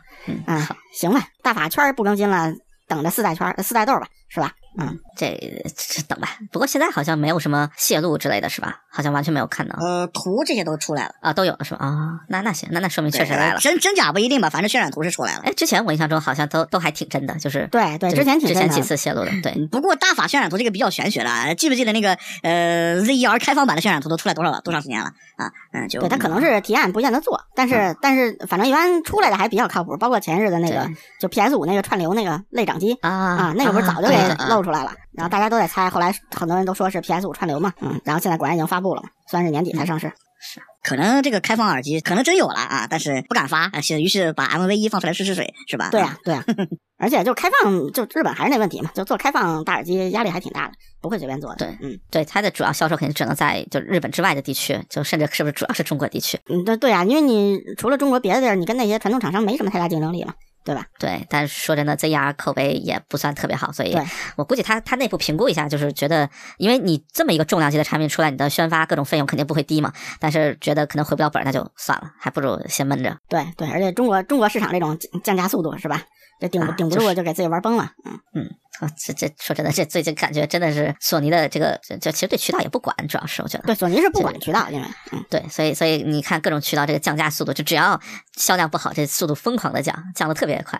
[0.46, 0.62] 嗯，
[0.94, 2.54] 行吧，大法圈不更新了，
[2.88, 4.52] 等着四代圈、四代豆吧，是吧？
[4.80, 5.36] 嗯，这
[5.76, 6.38] 这等吧。
[6.52, 8.82] 不过现在好像没有什么泄露之类的是吧？
[8.92, 11.84] 好像完全没有看到呃，图这些都出来了，啊，都有了是吧？
[11.84, 13.60] 啊，那那行，那那说明确实来了。
[13.60, 15.42] 真真假不一定吧，反正渲染图是出来了。
[15.46, 18.82] 哎，之前我印象中好像都都还挺真的，就是对对，之前挺之前几。
[18.82, 25.08] 次泄露的，对，不过大法渲染图这个比较玄学了啊，记不记得那个呃 ZER 开放版的渲染图都出来多少了多长时间了
[25.38, 25.52] 啊？
[25.74, 34.08] 嗯，就对，它可能是提案不见得做，但是但是反正一般出来的还比较靠谱，包括前日的那个就 PS 五那个串流那个类掌机啊啊，那个不是早就
[34.50, 40.08] 露出来了，然后大家都在猜，后来很多人都说是 PS 五串流嘛，嗯，然后现在果然已经发布了嘛，虽然是年底才上市，
[40.40, 45.90] 是可能这个开放耳机可能真有了啊，但是不敢发，啊是于是把 MV 一放出来试试水，是吧？
[45.92, 46.44] 对呀、对呀、
[46.98, 51.58] 而且就开放，就日本还是那问题嘛，就做开放大耳机压力还挺大的，不会随便做的。
[51.58, 56.40] 对嗯对，它的主要销售肯定只能在就日本之外的地区，就甚至是不是主要是中国地区？
[56.50, 60.34] 嗯，对对啊、因为你除了中国别的地儿，你跟那些传统厂商没什么太大竞争力嘛，
[60.68, 60.86] 对吧？
[61.00, 64.04] 对，但是说真的，ZR 口碑也不算特别好，所以对
[64.36, 73.18] 我估计他他内部评估一下，就是觉得，因为你这么一个重量级的产品出来，你的宣发各种费用肯定不会低嘛，但是觉得可能回不了本儿，那就算了，还不如先闷着。
[73.30, 76.02] 对对，而且中国中国市场这种降降价速度是吧？
[76.40, 77.94] 这顶顶不住就给自己玩崩了。
[78.06, 78.50] 嗯嗯，
[78.80, 83.64] 啊，这这说真的，这最近感觉真的是索尼的这个，这这其实对渠道也不管，主要是我觉得。
[83.66, 88.00] 对，索尼是不管渠道，因为嗯，对，所以所以你看各种渠道这个降价速度，就只要
[88.38, 90.80] 销量不好，这速度疯狂的降，降的特别快。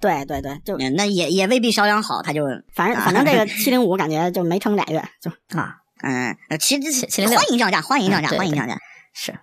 [0.00, 2.42] 对对对，就嗯，那也也未必销量好，他就
[2.74, 8.78] 反正反正这个七零五感觉就没撑俩月，就 啊，嗯，呃其实706欢迎降价，欢迎降价，欢迎降价。
[9.12, 9.34] 是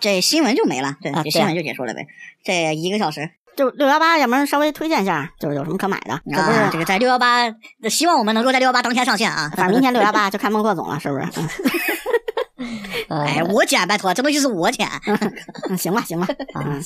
[0.00, 2.06] 这新闻就没了，对，啊对这新闻就结束了呗。
[2.44, 7.42] 这一个小时，就六幺八，要不然稍微推荐一下，就是有什么可买的，这不是啊，这个在六幺八，
[7.90, 9.50] 希望我们能够在六幺八当天上线啊。
[9.56, 11.24] 反正明天六幺八就看孟获总了，是不是？
[12.60, 12.78] 嗯
[13.08, 14.88] 呃， 哎，我捡，拜托，这东西是我捡。
[15.68, 16.82] 嗯，行吧行吧， 啊，嗯，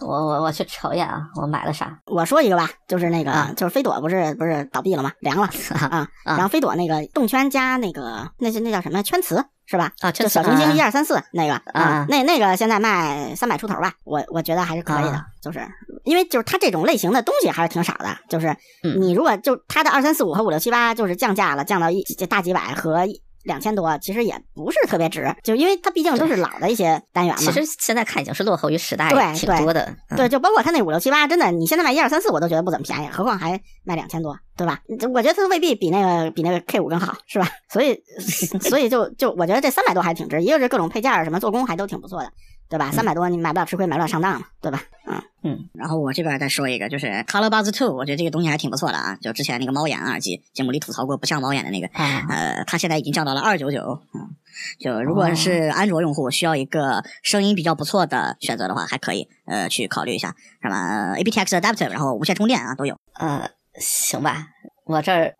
[0.00, 1.98] 我我我去瞅一眼啊，我买了啥？
[2.06, 5.12] 我说一个吧，就是那个、啊就是飞朵不是不是倒闭了吗？
[5.20, 5.48] 凉了
[5.90, 9.92] 啊，啊然后飞朵那个动圈加那个那是那叫什么圈词是吧？
[10.00, 15.26] 啊，就这小行星一二三四那个啊那那个现在卖三百出头吧，我我觉得还是可以的，啊。
[15.40, 15.60] 就是
[16.02, 18.48] 因为就是它这种类型的东西还是挺少的，就是
[18.82, 19.00] 嗯。
[19.00, 23.06] 你如果就它的二三四五和五六七八就是降价了，降到一这大几百和
[23.44, 27.40] 两千多，其实也不是特别值，就因为它毕竟都是老的一些单元嘛。
[27.40, 29.82] 其实现在看已经是落后于时代，对对挺多的。
[30.10, 34.80] 嗯对，就包括它那五六七八，真的，你现在卖一二三四，我都觉得不怎么便宜，何况还卖两千多，对吧？
[35.14, 37.48] 我觉得它未必比那个比那个 K 五更好，是吧？
[37.70, 37.98] 所以，
[38.60, 42.32] 所以就就我觉得这三百多还挺值，一个是各种配件儿什么做工还都挺不错的，
[42.70, 42.90] 对吧？
[42.92, 44.80] 三百多你买不了吃亏，买不了上当嘛，对吧？
[45.06, 49.16] 嗯嗯，然后我这边再说一个，就是 Color Buzz Two，我觉得这个东西还挺不错的啊。
[49.20, 54.36] 就之前那个猫眼耳机，节目里吐槽过不像猫眼的那个，啊，呃，它现在已经降到了二九九，嗯，
[54.78, 62.94] 就如果是安卓用户需要一个声音比较不错的选择的话，还可以呃去考虑一下，什么 aptX Adaptive，然后无线充电啊都有。
[63.14, 63.50] 呃，
[63.80, 64.46] 行吧，
[64.84, 65.34] 我这儿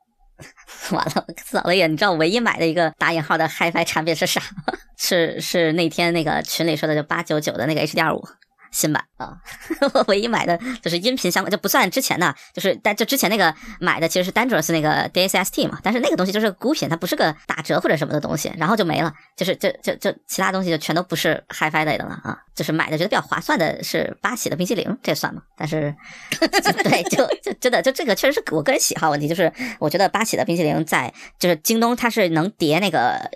[0.93, 4.75] 完了，我扫了一眼，你知道我唯一买的一个打引号的 HiFi 产品是啥吗？
[4.99, 8.23] 是是那天那个群里说的，就八九九的那个 H D 二五。
[8.71, 9.37] 新版啊，
[9.95, 25.43] 我唯一买的就是音频相关，就不算之前的，就是但就之前那个买的其实是 Dangerous 那个 DACST 嘛，但是那个东西就是孤品，它不是个打折或者什么的东西，然后就没了，就是就就就其他东西就全都不是 HiFi 类的了啊，就是买的觉得比较划算的是八喜的冰淇淋，这算吗？
[25.57, 25.95] 但是
[26.85, 33.31] 对，就就真的就这个确实是我个人喜好问题，就是我觉得八喜的冰淇淋在就是京东它是能叠那个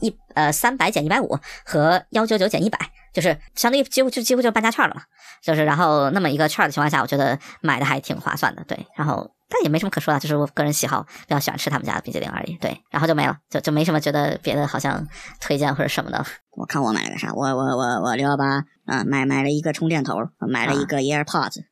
[0.00, 2.78] 一呃三百减一百五和幺九九减一百，
[3.12, 5.02] 就是相当于几乎就几乎就是半价券了嘛，
[5.42, 15.06] 就是然后那么一个券的情况下，我觉得买的还挺划算的，对，然后但也没什么可说的，就是我个人喜好比较喜欢吃他们家的冰淇淋而已，对，然后就没了，就就没什么觉得别的好像
[15.40, 17.32] 推荐或者什么的，我看我买了个啥？
[17.32, 21.62] 我我我我六幺八啊，买买了一个充电头，买了一个 AirPods，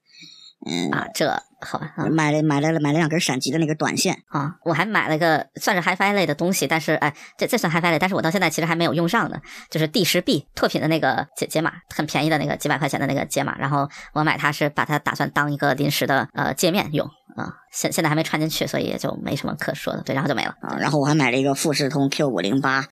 [0.65, 1.29] 嗯啊，这
[1.61, 9.41] 好吧，啊买了买了买了两根闪极的那个短线，啊，我还买了个算是 HiFi 类的东西，但是哎，这这算 HiFi 类，但是我到现在其实还没有用上呢。
[9.71, 17.07] 就是第十 B 拓品的那个解解码，很便宜的那个几百块钱的那个解码，然后我买它是把它打算当一个临时的呃界面用
[17.37, 20.55] 啊，现现在还没串进去，所以也就没什么可说的，对，然后就没了。
[20.61, 22.87] 啊，然后我还买了一个富士通 Q 五零八。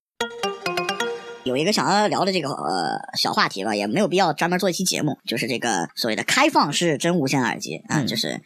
[1.45, 8.07] 有一个想要聊的这个呃小话题吧，也没有必要专门做一期节目，就是这个所谓的开放式真无线耳机啊，嗯。
[8.07, 8.41] 就是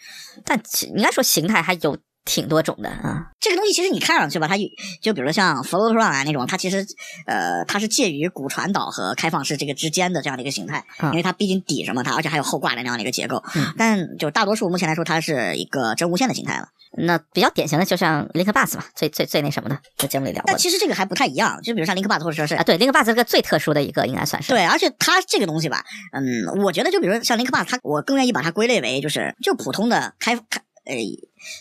[0.44, 3.30] 但其应该说形态还有挺多种的啊。
[3.40, 4.68] 这个东西其实你看上去吧，它有
[5.02, 6.86] 就比如说像 Float Run 啊那种，它其实
[7.26, 13.42] 呃它是介于骨传导和开放式这个之间的这样的一个形态，嗯因为它毕竟底什么，它而且还有后挂的那样的一个结构。
[13.54, 16.68] 嗯但就大多数目前来说，它是一个真无线的形态了。
[16.96, 22.62] 那比较典型的就像 Link Bus 吧，最最最那什么的，在节目里聊过但其实这个还不太一样，就比如像 LinkBus 或者说是啊。
[22.62, 24.50] 对，Link Bus 这个最特殊的一个，应该算是。
[24.50, 30.94] 对，而且它这个东西吧，嗯，我觉得就比如说像 LinkBus，它我更愿意把它归类为就是就普通的开开呃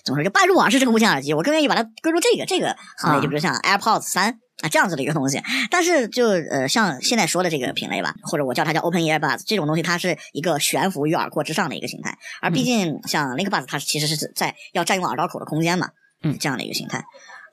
[0.05, 4.39] 怎么说就半入耳式这个无线耳机，我更愿意把它归入这个这个行类，啊就比如像 AirPods 三。
[4.61, 15.89] 啊，这样子的一个东西，但是就呃，像现在说的这个品类吧，或者我叫它叫 Open Ear Buds 这种东西，它是一个悬浮于耳廓之上的一个形态，而毕竟像 LinkBuds 它其实是在要占用耳道口的空间嘛，
[16.21, 17.03] 嗯这样的一个形态。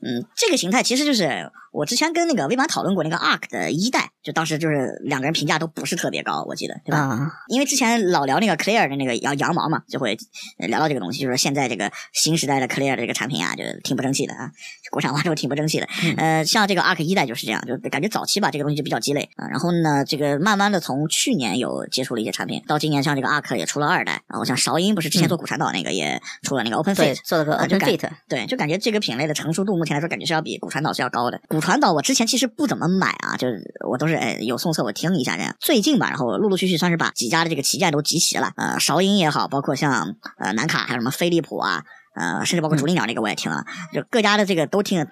[0.02, 6.98] 嗯，这个形态其实就是我之前跟那个威马讨论过那个 Arc 的一代，就当时就是两个人评价都不是特别高，我记得对吧？
[6.98, 10.16] 啊，因为之前老聊那个 Clear 的那个羊羊毛嘛，就会
[10.58, 14.50] 呃聊到这个东西，就是现在这个新时代的 Clear 的这个产品啊，就挺不争气的啊，
[14.90, 15.86] 国产化之后挺不争气的。
[16.16, 31.40] 呃，像这个 Arc 一代就是这样，就感觉早期吧这个东西就比较鸡肋啊，然后呢，这个慢慢的从去年有接触了一些产品，到今年像这个 Arc 也出了二代，然后像韶音不是之前做骨传导那个也出了那个 Open 对，Fit，做了个 Open 感 Fit，对，就感觉这个品类的成熟度目前来说，感觉是要比骨传导是要高的。
[31.48, 35.54] 骨传导我之前其实不怎么买啊，就是我都是哎有送测我听一下这样。
[35.60, 41.84] 最近吧，然后陆陆续续算是把几家的这个旗舰都集齐了，呃，韶音也好，包括像呃南卡还有什么飞利浦啊，
[42.16, 45.06] 呃，甚至包括竹林鸟那个我也听了，就各家的这个都听了，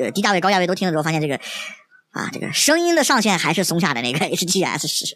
[0.00, 1.40] 呃，低价位高价位都听了之后，发现这个。
[2.12, 5.14] 啊，这个声音的上限还是松下的那个 HTS 十，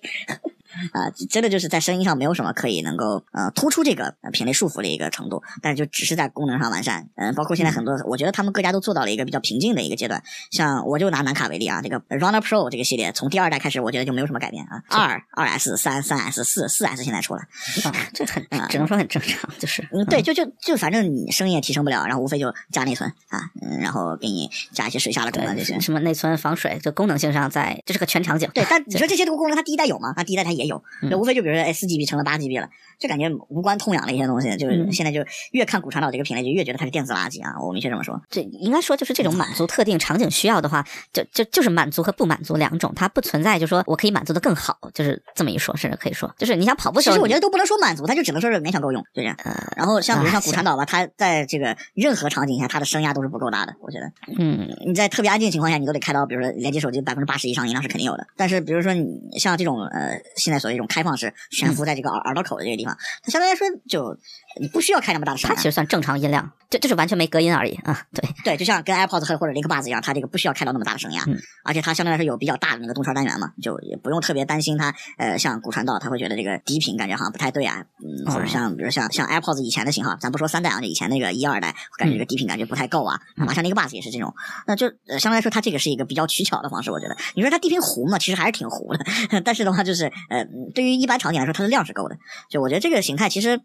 [0.92, 10.22] 啊，真的就是在声音上没有什么可以能够呃突出这个呃品类束缚的一个程度，但是就只是在功能上完善，嗯、包括现在很多，我觉得他们各家都做到了一个比较平静的一个阶段。
[10.50, 17.40] 像我就拿南卡为例啊，这个 Runner Pro 这个系列从第二代开始，我觉得就没有什么改变啊，二、二 S、三、三 S、四、四 S 现在出了，
[17.84, 25.78] 啊，这很啊 只能说很正常，就是嗯，对，就就就反正你声音也提升不了，然后无非就加内存啊，嗯，然后给你加一些水下的功能这些。
[25.80, 28.48] 什么内存、防水，就功能性上在，这是个全场景。
[28.54, 30.12] 对，但你说这些功能它第一代有吗？
[30.16, 38.20] 它第一代它也有，那无非就比如说哎四 GB 成了八 GB 了，就感觉无关痛痒的一些东西，就是嗯现在就越看骨传导这个品类，就越觉得它是电子垃圾啊，我明确这么说。
[38.28, 49.36] 这应该说就是这种满足特定场景需要的话，就就就是满足和不满足两种，它不存在就说我可以满足的更好，就是这么一说，甚至可以说，就是你想跑步的时候，其实我觉得都不能说满足，它就只能说是勉强够用，就这样。
[49.44, 54.12] 呃，然后像比如像啊骨传导吧，它在这个任何场景下，它的声压都是不够大的，我觉得。
[54.38, 58.26] 嗯，你在特别安静的情况下，你都得开到，比如说连接手机百分之八十以上音量是肯定有的。
[58.36, 60.20] 但是比如说你像这种呃，
[60.51, 64.18] 现在所谓一种开放式悬浮在这个耳耳朵口的这个地方，它相对来说就
[64.61, 65.68] 你不需要开那么大的声压它其。
[65.68, 68.03] 实算正常音量，就就是完全没隔音而已啊。
[68.12, 71.38] 对，对，就像跟 AirPods 和或者 LinkBuds 一样，它这个不需要开到那么大的声压，嗯。
[71.64, 83.46] 而且它相对来说有比较大的那个动圈单元嘛，就也不用特别担心它呃像骨传导，它会觉得这个低频感觉好像不太对啊，嗯，或者像比如像像 AirPods 以前的型号，咱不说三代啊，就以前那个一二代，感觉这个低频感觉不太够啊，嗯。
[83.46, 84.34] 马上 LinkBuds 也是这种，
[84.66, 87.16] 那就呃相对来说它这个是一个比较取巧的方式，我觉得。
[87.34, 89.05] 你说它低频糊嘛，其实还是挺糊的，
[89.44, 90.39] 但是的话就是呃
[90.74, 92.16] 对于一般场景来说，它的量是够的，
[92.49, 93.61] 就我觉得这个形态其实。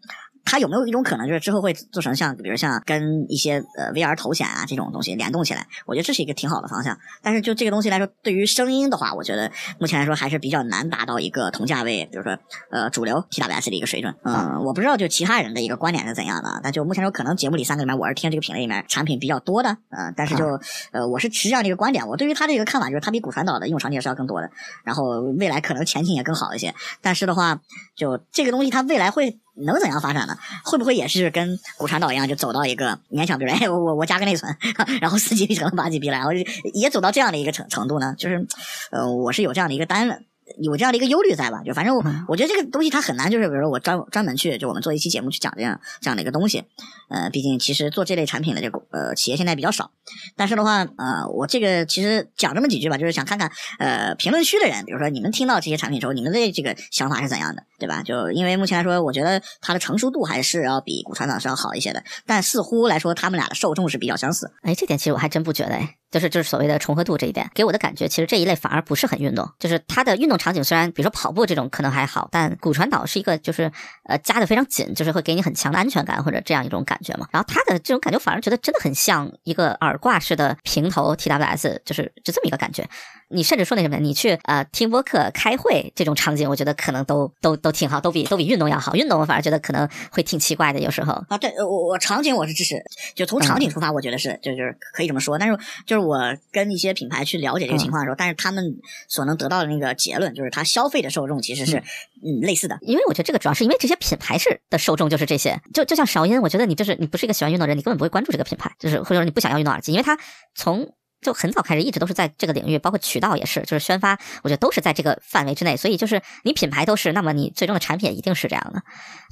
[0.48, 5.66] 它有没有一种可能，就是之后会做成像，比如像跟一些呃 VR 头显啊这种东西联动起来？
[5.86, 6.96] 我觉得这是一个挺好的方向。
[7.20, 9.50] 但是就这个东西来说，对于声音的话，我觉得
[9.80, 12.38] 目前来说还是比较难达到一个同价位，比如说
[12.70, 14.14] 呃主流 TWS 的一个水准。
[14.22, 19.76] 嗯，我不知道就其他人的一个观点是怎样的，但就目前来说，可能节目里三个里面，我是听这个品类里面产品比较多的。
[19.90, 20.60] 嗯、但是就
[20.92, 24.48] 呃我是持这样的一个观点，我对于它这个看法就是它比骨传导的应用场景是要更多的，
[24.84, 26.65] 然后未来可能前景也更好一些。
[27.00, 27.60] 但是的话，
[27.94, 30.36] 就这个东西它未来会能怎样发展呢？
[30.64, 34.56] 会不会也是跟骨传导一样，就走到一个勉强，比如哎，我我我加个内存，
[35.00, 36.32] 然后四 G B 成了八 G B 了，然后
[36.74, 38.14] 也走到这样的一个程程度呢？
[38.18, 38.46] 就是，
[38.90, 40.24] 呃，我是有这样的一个担
[40.58, 41.60] 有这样的一个忧虑在吧？
[41.64, 46.64] 就反正我我觉得这个东西它很难，就是比如说我专专门去就我们做一期节目去讲这样这样的一个东西，
[47.08, 49.90] 呃，毕竟其实做这类产品的这个呃企业现在比较少，
[50.36, 58.02] 但是的话，呃，我这个其实讲这么几句吧，就是想看看呃评论区的人，比如说你们听到这些产品之后，你们的这个想法是怎样的，对吧？
[58.02, 64.50] 就因为目前来说，我觉得它的成熟度还是要比骨传导是要好一些的，但似乎来说他们俩的受众是比较相似。
[64.62, 73.70] 哎，这点其实我还真不觉得，哎，就是就是所谓的重合度这一点，给我的感觉，其实这一类反而不是很运动，就是它的运动场景虽然比如说跑步这种可能还好，但骨传导是一个就是
[74.04, 77.26] 呃夹的非常紧，就是会给你很强的安全感或者这样一种感觉嘛。
[77.32, 82.88] 然后它的这种感觉反而觉得真的很像一个耳挂式的平头 TWS，就是就这么一个感觉。
[83.28, 88.94] 你甚至说那什么，你去呃听播客、开会这种场景，我觉得可能都都都挺好，都比都比运动要好。
[88.94, 91.12] 运动我反而觉得可能会挺奇怪的，有时候。
[91.28, 92.80] 啊，对，呃我我场景我是支持，
[93.14, 95.38] 就从场景出发，我觉得是，就就是可以这么说。
[95.38, 96.18] 但是就是我
[96.52, 98.64] 跟一些品牌去了解这个情况的时候，但是他们
[99.08, 101.78] 所能得到的那个结论，就是他消费的受众其实是
[102.24, 102.78] 嗯类似的。
[102.82, 110.16] 因为我觉得这个主要是因为这些品牌是的受众就是这些，就就像韶音，我觉得你就是你不是一个喜欢运动的人，你根本不会关注这个品牌，就是或者说你不想要运动耳机，因为它
[110.54, 110.94] 从
[111.26, 118.80] 就很早开始一直都是在这个领域，包括渠道也是，就是宣发，我觉得都是在这个范围之内，所以就是你品牌都是，那么你最终的产品一定是这样的。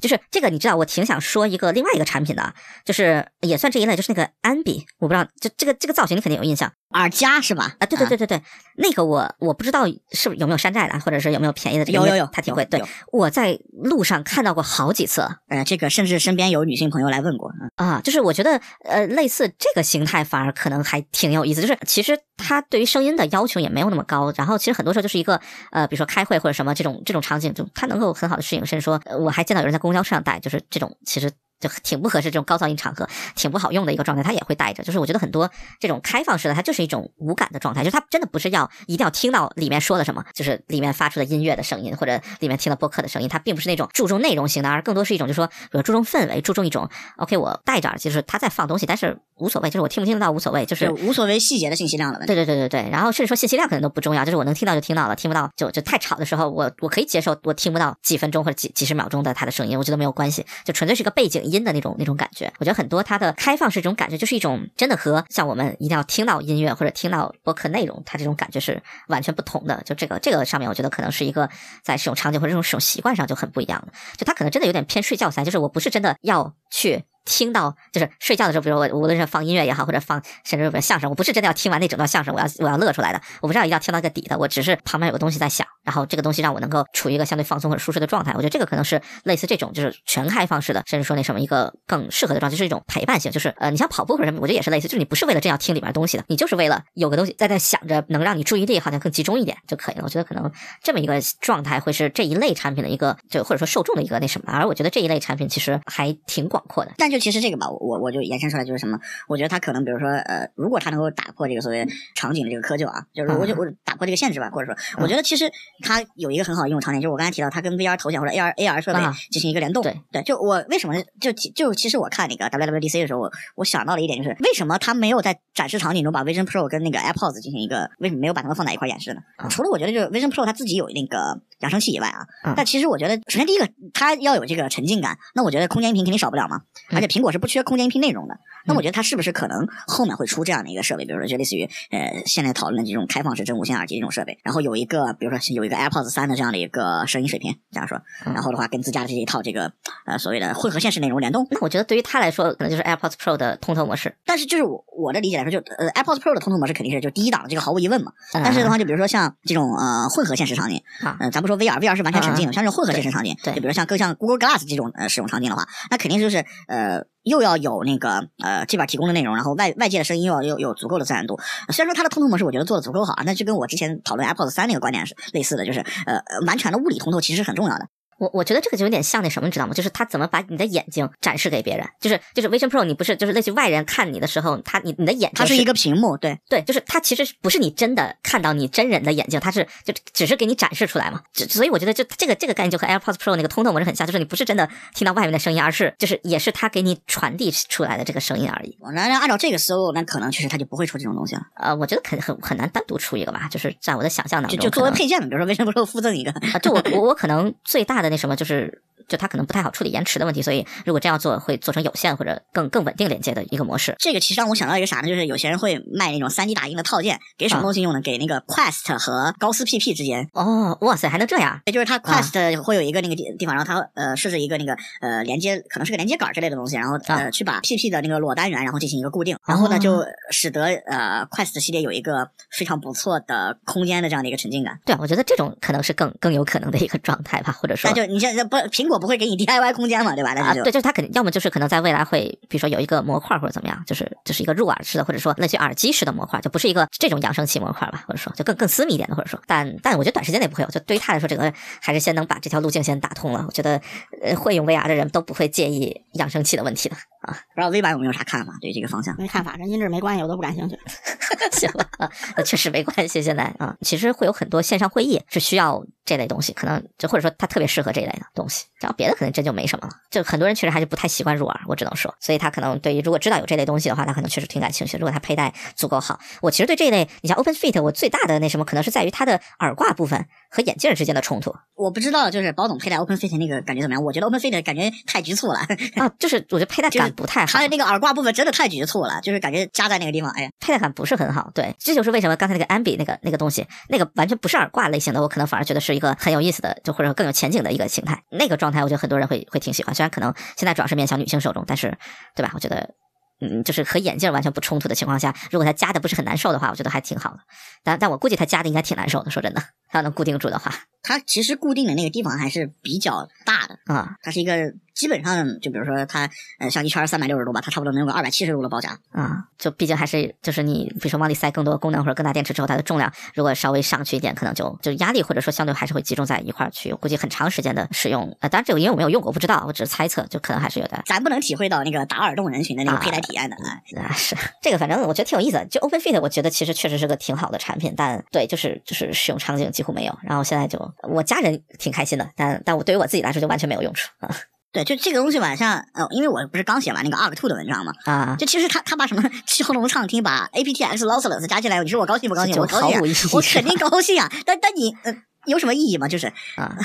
[0.01, 6.69] 就是这个你知道，我挺想说一个另外一个产品的，就是也算这一类，就是那个安比，我不知道，就这个这个造型你肯定有印象。
[6.95, 7.75] 耳夹是吧？
[7.79, 8.41] 啊，对对对对对，
[8.77, 12.25] 那个我我不知道是不是有没有山寨的，或者是有没有便宜的，有有有。
[12.31, 12.65] 它挺贵。
[12.65, 12.81] 对
[13.11, 15.27] 我在路上看到过好几次。
[15.49, 25.39] 呃，这个甚至身边有女性朋友来问过，嗯啊，就是我觉得呃，类似这个形态反而可能还挺有意思，就是其实它对于声音的要求也没有那么高，然后其实很多时候就是一个
[25.71, 31.31] 呃，比如说开会或者什么这种这种场景，就它能够很好的适应，甚至说呃我还见到有人在公交车上戴，就是这种其实。
[31.59, 34.83] 就挺不合适这种高噪音场合，挺不好用的一个状态，他也会带着。
[34.83, 35.49] 就是我觉得很多
[35.79, 52.33] 这种开放式的，它就是一种无感的状态，就是它真的不是要一定要听到里面说的什么，就是里面发出的音乐的声音，或者里面听的播客的声音，它并不是那种注重内容型的，而更多是一种就是说，比如注重氛围，注重一种 OK，我戴着耳机，就是他在放东西，但是无所谓，就是我听不听得到无所谓，就是无所谓细节的信息量的问题。
[52.33, 62.51] 对对对对对，然后甚至说信息量可能都不重要，就是我能听到就听到了，听不到就就太吵的时候，我我可以接受我听不到几分钟或者几几十秒钟的它的声音，我觉得没有关系，就纯粹是一个背景音的那种那种感觉。
[62.59, 69.81] 我觉得很多它的开放式这种感觉，就是一种真的和像我们一定要听到音乐或者听到播客内容，它这种感觉是完全不同的。
[69.85, 71.49] 就这个这个上面，我觉得可能是一个
[71.83, 73.93] 在使用场景或者这种使用习惯上就很不一样的。
[74.17, 77.03] 就它可能真的有点偏睡觉三，就是我不是真的要去。
[77.27, 88.33] 听到就是睡觉的时候，比如我无论是放音乐也好，或者放甚至比如相声，我不是真的要听完那整段相声，我要我要乐出来的，我不是要一定要听到个底的，我只是旁边有个东西在响，然后这个东西让我能够处于一个相对放松或者舒适的状态。
[88.33, 100.01] 我觉得这个可能是类似这种就是全开放式的，甚至说那什么一个更适合的状态，就是一种陪伴性，就是呃，你像跑步或者什么，我觉得也是类似，就是你不是为了真要听里面东西的，你就是为了有个东西在那想着，能让你注意力好像更集中一点就可以了。
[100.03, 100.51] 我觉得可能
[100.83, 106.91] 这么一个状态会是这一类产品的一个就或者说受众的一个那什么，而我觉得这一类产品其实还挺广阔的。
[106.97, 108.99] 但就其实这个吧，我我就延伸出来就是什么？
[109.27, 119.83] 我觉得它可能比如说呃，如果它能够打破这个所谓场景的这个窠臼啊，就是我就我打破这个限制吧，或者说，我觉得其实它有一个很好的应用场景，就是我刚才提到它跟 VR 头显或者 AR AR 设备啊进行一个联动。
[119.83, 129.21] 对对，就我为什么就就其实我看那个 WWDC 的时候，我我想到了一点，就是为什么它没有在展示场景中把 Vision Pro 跟那个 AirPods 进行一个为什么没有把它们放在一块演示呢？
[129.37, 136.61] 啊除了我觉得就是 Vision Pro 它自己有那个扬声器以外啊，嗯但其实我觉得首先第一个它要有这个沉浸感，那我觉得空间音频肯定少不了嘛，
[136.91, 138.37] 嗯而且苹果是不缺空间音频内容的。
[138.67, 149.71] 那我觉得它是不是可能后面会出这样的一个设备，比如说就类似于呃现在讨论的这种开放式真无线耳机这种设备，然后有一个比如说有一个 AirPods 三的这样的一个声音水平，这样说，嗯然后的话跟自家的这一套这个
[150.05, 151.47] 呃所谓的混合现实内容联动。
[151.51, 154.15] 那我觉得对于他来说，可能就是 AirPods Pro 的通透模式。
[154.25, 158.11] 但是就是我我的理解来说，就呃 AirPods Pro 的通透模式肯定是就第一档的，这个毫无疑问嘛。
[158.33, 171.37] 嗯但是的话，就比如说像这种呃混合现实场景，嗯呃，咱不说 VR，VR 是完全沉浸的，嗯像这种混合现实场景，对就比如像更像 Google Glass 这种呃使用场景的话，那肯定就是呃又要有那个呃这边提供的内容，然后外外界的声音又要有有足够的自然度。
[171.73, 177.87] 虽然说它的通透模式我觉得做的足够好啊，那就跟我之前讨论 AirPods 三那个观点是类似的，就是呃呃完全的物理通透其实是很重要的。
[178.17, 179.73] 我我觉得这个就有点像那什么，你知道吗？
[179.73, 191.21] 就是他怎么把你的眼睛展示给别人，就是就是 Vision Pro，你不是就是类似于外人看你的时候，他你你的眼睛它是一个屏幕，对，对，就是它其实不是你真的看到你真人的眼睛，它是就只是给你展示出来嘛。
[191.33, 198.77] 只所以我觉得就这个这个概念就和 AirPods Pro 那个通透模式很像，就是你不是真的听到外面的声音，而是就是也是它给你传递出来的这个声音而已。
[198.93, 201.41] 那那按照这个思路，那可能其实它就不会出这种东西了。
[201.55, 208.81] 呃，我觉得很很很难单独出一个吧，就是在我的想象当中，就就作为配件嘛，比如说 Vision Pro 附赠一个，啊，就我我我可能最大的那什么就是。
[209.07, 213.95] 就它可能不太好处理延迟的问题，所以如果这样做，会做成有线或者更更稳定连接的一个模式。
[213.99, 215.07] 这个其实让我想到一个啥呢？
[215.07, 218.01] 就是有些人会卖那种三 D 打印的套件，给什么东西用呢？
[218.01, 220.27] 给那个 Quest 和高斯 PP 之间。
[220.33, 221.61] 哦，哇塞，还能这样？
[221.67, 234.79] 也就是它 Quest 会有一个那个地地方，然后它呃设置一个那个呃连接，可能是个连接杆之类的东西，然后呃去把 PP 的那个裸单元，然后进行一个固定，然后呢就使得呃 Quest 系列有一个非常不错的空间的这样的一个沉浸感。
[234.83, 240.33] 对啊，我觉得这种可能是更更有可能的一个状态吧，或者说那就你现在不苹果不会给你 DIY 空间嘛，对吧？
[240.33, 253.43] 那啊，就对，就是它肯定要么就是可能在未来会，比如说有一个模块或者怎么样，就是就是一个入耳式的，或者说类似于耳机式的模块，就不是一个这种扬声器模块吧，或者说就更更私密一点的，或者说，但但我觉得短时间内不会有，就对于他来说，这个还是先能把这条路径先打通了。
[253.47, 253.81] 我觉得
[254.21, 256.95] 呃会用 VR 的人都不会介意扬声器的问题的。
[257.21, 257.35] 啊。
[257.55, 258.53] 不知道 V 版有没有啥看法？
[258.61, 260.77] 对这个方向，没看法，跟音质没关系，我都不感兴趣。
[261.51, 263.21] 行吧，啊，那确实没关系。
[263.21, 268.65] 现在啊，其实会有很多线上会议是需要这类东西，可能就或者说它特别适合和这一类的东西。
[268.79, 269.93] 然后别的可能真就没什么了。
[270.11, 274.97] 就很多人确实还是不太习惯入耳，我只能说，所以他可能对于如果知道有这类东西的话，他可能确实挺感兴趣。
[274.97, 284.01] 如果他佩戴足够好，我其实对这一类，你像 Open Fit，我最大的那什么可能是在于它的耳挂部分和眼镜之间的冲突我不知道，就是宝总佩戴 Open Fit 那个感觉怎么样？
[284.01, 285.59] 我觉得 Open Fit 感觉太局促了，
[285.97, 287.61] 啊，就是我觉得佩戴 感不太好它。
[287.61, 298.23] 的那个耳挂部分真的太局促了，就是感觉夹在那个地方，哎呀，佩戴感不是很好，对，这就是为什么刚才那个 Ambi 那个那个东西，那个完全不是耳挂类型的，我可能反而觉得是一个很有意思的，就或者更有前景的一个形态。
[298.31, 301.97] 那个状态，我觉得很多人会会挺喜欢，虽然可能现在主要是面向女性受众，但是
[302.35, 302.51] 对吧？
[302.53, 302.95] 我觉得。
[303.41, 307.39] 嗯，就是和眼镜完全不冲突的情况下，如果它夹的不是很难受的话，我觉得还挺好的。
[307.83, 310.71] 但但我估计它夹的应该挺难受的，说真的，它要能固定住的话
[311.07, 316.27] 它其实固定的那个地方还是比较大的，啊它是一个基本上就比如说它
[316.57, 318.97] 呃像一圈三百六十度吧，它差不多能有个二百七十度的包夹。
[319.11, 326.91] 啊，就毕竟还是就是你比如说往里塞更多功能或者更大电池之后，它的重量如果稍微上去一点，可能就就压力或者说相对还是会集中在一块儿去。
[326.91, 330.99] 我估计很长时间的使用，呃，当然这个因为我没有用过，我不知道，我只是猜测，就可能还是有点。
[331.05, 335.65] 咱不能体会到那个打耳洞人群的那个佩戴体验的，啊啊，是这个，反正我觉得挺有意思的。
[335.67, 340.17] 就 Open Fit，我觉得其实确实是个挺好的产品，但对，就是就是使用场景几乎没有。
[340.23, 344.29] 然后现在就我家人挺开心的，但但我对于我自己来说就完全没有用处啊
[344.75, 352.57] 对，就这个东西吧，像呃，因为我不是刚写完那个 Arc Two 的文章嘛，啊，就其实他他把什么骁龙畅听，把 aptX lossless 加进来，你说我高兴不高兴？
[352.57, 354.29] 我高兴、我肯定高兴啊。
[354.45, 355.15] 但但你呃
[355.45, 356.07] 有什么意义吗？
[356.07, 356.75] 就是啊，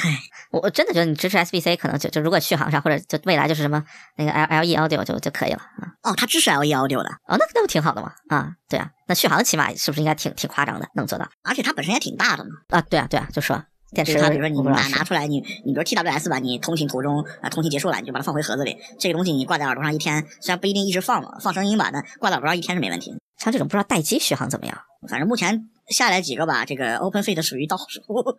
[0.50, 3.82] 我我真的觉得你支持 SBC，可能就就如果续航上或者就未来就是什么
[4.16, 5.88] 那个 L L E Audio 就就可以了啊。
[6.02, 8.12] 哦，它支持 LE Audio 的，哦，那那不挺好的吗？
[8.28, 12.50] 啊，对啊，那续航起码是不是应该挺挺夸张的，能做到而且它本身也挺大的嘛。
[12.68, 12.80] 啊？
[12.82, 18.76] 对啊，对啊，就说电池，它比如说拿拿出来，你你比如 TWS 吧，你通勤途中啊、通勤结束了，你就把它放回盒子里。
[18.98, 23.14] 这个东西你挂在耳朵上一天，虽然不一定一直放嘛，放声音吧，但挂在耳朵上一天是没问题。
[23.36, 28.36] 像这种不知道待机续航怎么样反正目前下来几个吧，这个 Open Fit 属于倒数。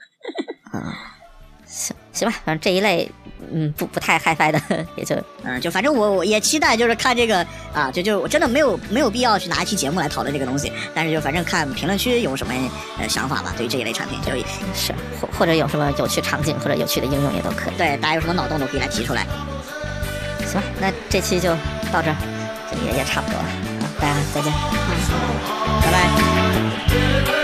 [0.71, 1.17] 啊？
[1.65, 3.09] 行行吧，反正这一类
[3.49, 4.61] 嗯不不太 HiFi 的
[4.97, 12.53] 也就嗯，就反正我我也期待，就是看这个啊，就就我真的没有没有必要去拿一期节目来讨论这个东西，但是就反正看评论区有什么
[12.99, 14.31] 呃想法吧，对于这一类产品，就
[14.75, 17.73] 是或或者有什么有趣场景或者有趣的应用也都可以。
[17.77, 19.25] 对大家有什么脑洞都可以来提出来。
[20.45, 21.55] 行吧，那这期就
[21.89, 22.17] 到这儿，
[22.69, 23.45] 这也也差不多了
[23.79, 24.51] 啊，大家再见。
[25.81, 27.40] 拜拜。